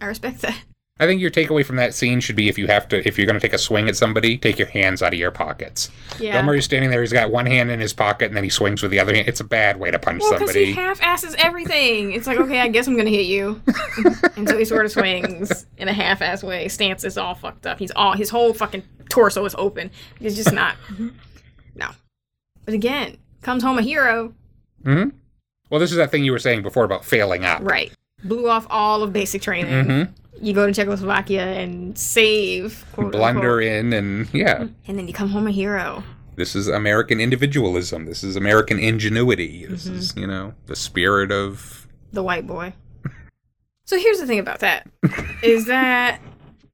[0.00, 0.58] I respect that.
[1.00, 3.26] I think your takeaway from that scene should be if you have to, if you're
[3.26, 5.90] going to take a swing at somebody, take your hands out of your pockets.
[6.20, 6.34] Yeah.
[6.34, 8.80] Bill Murray's standing there, he's got one hand in his pocket, and then he swings
[8.80, 9.26] with the other hand.
[9.26, 10.66] It's a bad way to punch Well, somebody.
[10.66, 12.12] he half asses everything.
[12.12, 13.60] It's like, okay, I guess I'm gonna hit you.
[14.36, 16.68] and so he sort of swings in a half ass way.
[16.68, 17.80] Stance is all fucked up.
[17.80, 19.90] He's all his whole fucking torso is open.
[20.20, 20.76] He's just not
[21.74, 21.88] No.
[22.64, 24.32] But again, comes home a hero.
[24.84, 25.08] hmm
[25.70, 27.62] Well, this is that thing you were saying before about failing up.
[27.64, 27.90] Right.
[28.22, 29.72] Blew off all of basic training.
[29.86, 30.12] Mm-hmm.
[30.40, 35.14] You go to Czechoslovakia and save quote, Blunder unquote, in, and yeah, and then you
[35.14, 36.02] come home a hero.
[36.36, 38.06] this is American individualism.
[38.06, 39.66] This is American ingenuity.
[39.66, 39.96] This Mm-hmm.
[39.98, 41.86] is, you know, the spirit of.
[42.12, 42.72] the white boy.
[43.86, 44.86] So here's the thing about that
[45.42, 46.20] is that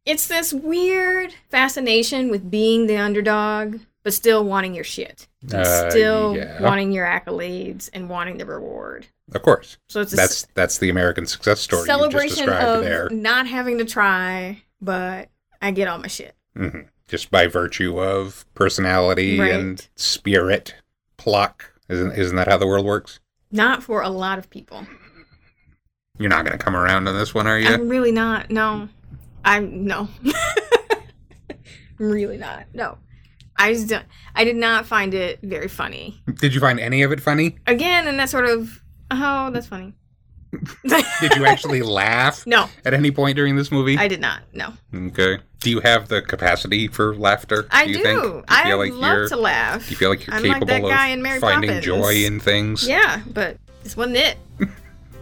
[0.06, 5.28] it's this weird fascination with being the underdog, but still wanting your shit.
[5.42, 6.62] And Uh, still yeah.
[6.62, 9.06] wanting your accolades and wanting the reward.
[9.34, 9.78] Of course.
[9.88, 13.08] So it's That's that's the American success story celebration of there.
[13.10, 15.28] not having to try, but
[15.62, 16.34] I get all my shit.
[16.56, 19.52] hmm Just by virtue of personality Right.
[19.52, 20.74] and spirit,
[21.16, 21.74] pluck.
[21.88, 23.20] Isn't isn't that how the world works?
[23.52, 24.86] Not for a lot of people.
[26.18, 27.68] You're not going to come around on this one, are you?
[27.68, 28.50] I'm really not.
[28.50, 28.88] No.
[29.44, 30.08] I'm no.
[31.98, 32.64] I'm really not.
[32.74, 32.98] No.
[33.56, 34.04] I just don't,
[34.34, 36.18] I did not find it very funny.
[36.36, 37.58] Did you find any of it funny?
[37.66, 38.79] Again, and that sort of
[39.10, 39.94] oh, that's funny.
[41.20, 43.96] Did you actually laugh No, at any point during this movie?
[43.96, 44.42] I did not.
[44.52, 45.38] No, Okay.
[45.60, 47.68] Do you have the capacity for laughter?
[47.70, 47.92] I do.
[47.94, 48.02] do.
[48.02, 48.22] Think?
[48.22, 49.84] Do I feel like love you're, to laugh.
[49.84, 51.84] Do you feel like you're I'm like capable that guy in Mary of finding Poppins.
[51.84, 52.88] joy in things?
[52.88, 54.38] Yeah, but this wasn't it.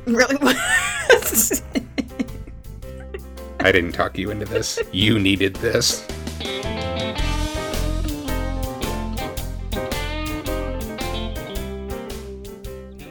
[0.07, 1.63] really was.
[3.61, 4.79] I didn't talk you into this.
[4.93, 6.07] You needed this.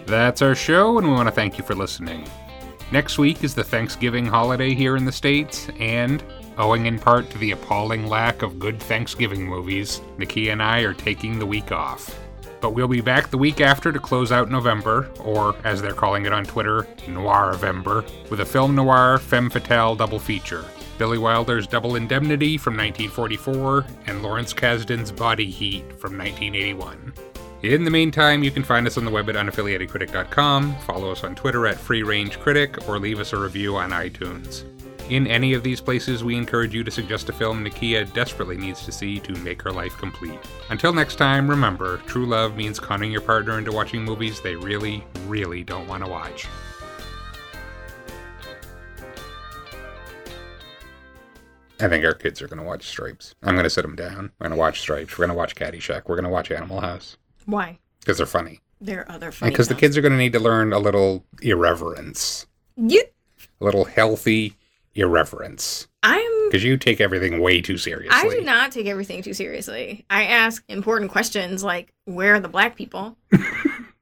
[0.07, 2.25] That's our show, and we want to thank you for listening.
[2.93, 6.23] Next week is the Thanksgiving holiday here in the States, and,
[6.57, 10.93] owing in part to the appalling lack of good Thanksgiving movies, Nikki and I are
[10.93, 12.17] taking the week off.
[12.61, 16.25] But we'll be back the week after to close out November, or as they're calling
[16.25, 20.63] it on Twitter, Noir-Vember, with a film noir femme fatale double feature.
[20.97, 27.13] Billy Wilder's Double Indemnity from 1944 and Lawrence Kasdan's Body Heat from 1981.
[27.63, 31.33] In the meantime, you can find us on the web at unaffiliatedcritic.com, follow us on
[31.33, 34.63] Twitter at Free Range Critic, or leave us a review on iTunes.
[35.09, 38.85] In any of these places, we encourage you to suggest a film Nakia desperately needs
[38.85, 40.37] to see to make her life complete.
[40.69, 45.03] Until next time, remember true love means conning your partner into watching movies they really,
[45.25, 46.45] really don't want to watch.
[51.79, 53.33] I think our kids are going to watch Stripes.
[53.41, 54.31] I'm going to sit them down.
[54.37, 55.17] We're going to watch Stripes.
[55.17, 56.03] We're going to watch Caddyshack.
[56.05, 57.17] We're going to watch Animal House
[57.47, 57.79] Why?
[58.01, 58.61] because they're funny.
[58.79, 62.45] They're other funny Because the kids are going to need to learn a little irreverence,
[62.77, 63.03] You,
[63.59, 64.53] a little healthy
[64.95, 65.87] irreverence.
[66.03, 66.47] I'm.
[66.47, 68.17] Because you take everything way too seriously.
[68.17, 70.05] I do not take everything too seriously.
[70.09, 73.17] I ask important questions like, "Where are the black people?"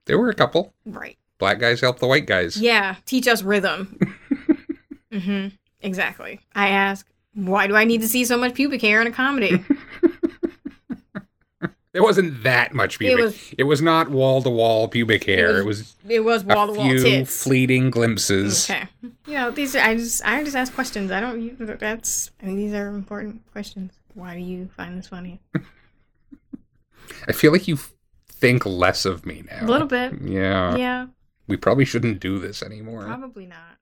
[0.05, 0.71] There were a couple.
[0.85, 1.17] Right.
[1.39, 2.61] Black guys help the white guys.
[2.61, 2.97] Yeah.
[3.07, 3.97] Teach us rhythm.
[5.11, 5.47] mm-hmm.
[5.81, 6.41] Exactly.
[6.53, 9.63] I ask, "Why do I need to see so much pubic hair in a comedy?"
[11.95, 13.17] There wasn't that much pubic.
[13.17, 15.59] It was- was, not wall to wall pubic hair.
[15.59, 16.89] It was, It was wall to wall.
[16.89, 17.43] few tits.
[17.43, 18.69] fleeting glimpses.
[18.69, 18.83] Okay.
[19.25, 21.09] You know, these are, I just I just ask questions.
[21.09, 23.93] I don't you that's I mean these are important questions.
[24.13, 25.39] Why do you find this funny?
[27.27, 27.77] I feel like you
[28.27, 29.65] think less of me now.
[29.65, 30.13] A little bit.
[30.21, 30.75] Yeah.
[30.75, 31.07] Yeah,
[31.47, 33.05] We probably shouldn't do this anymore.
[33.05, 33.74] probably not.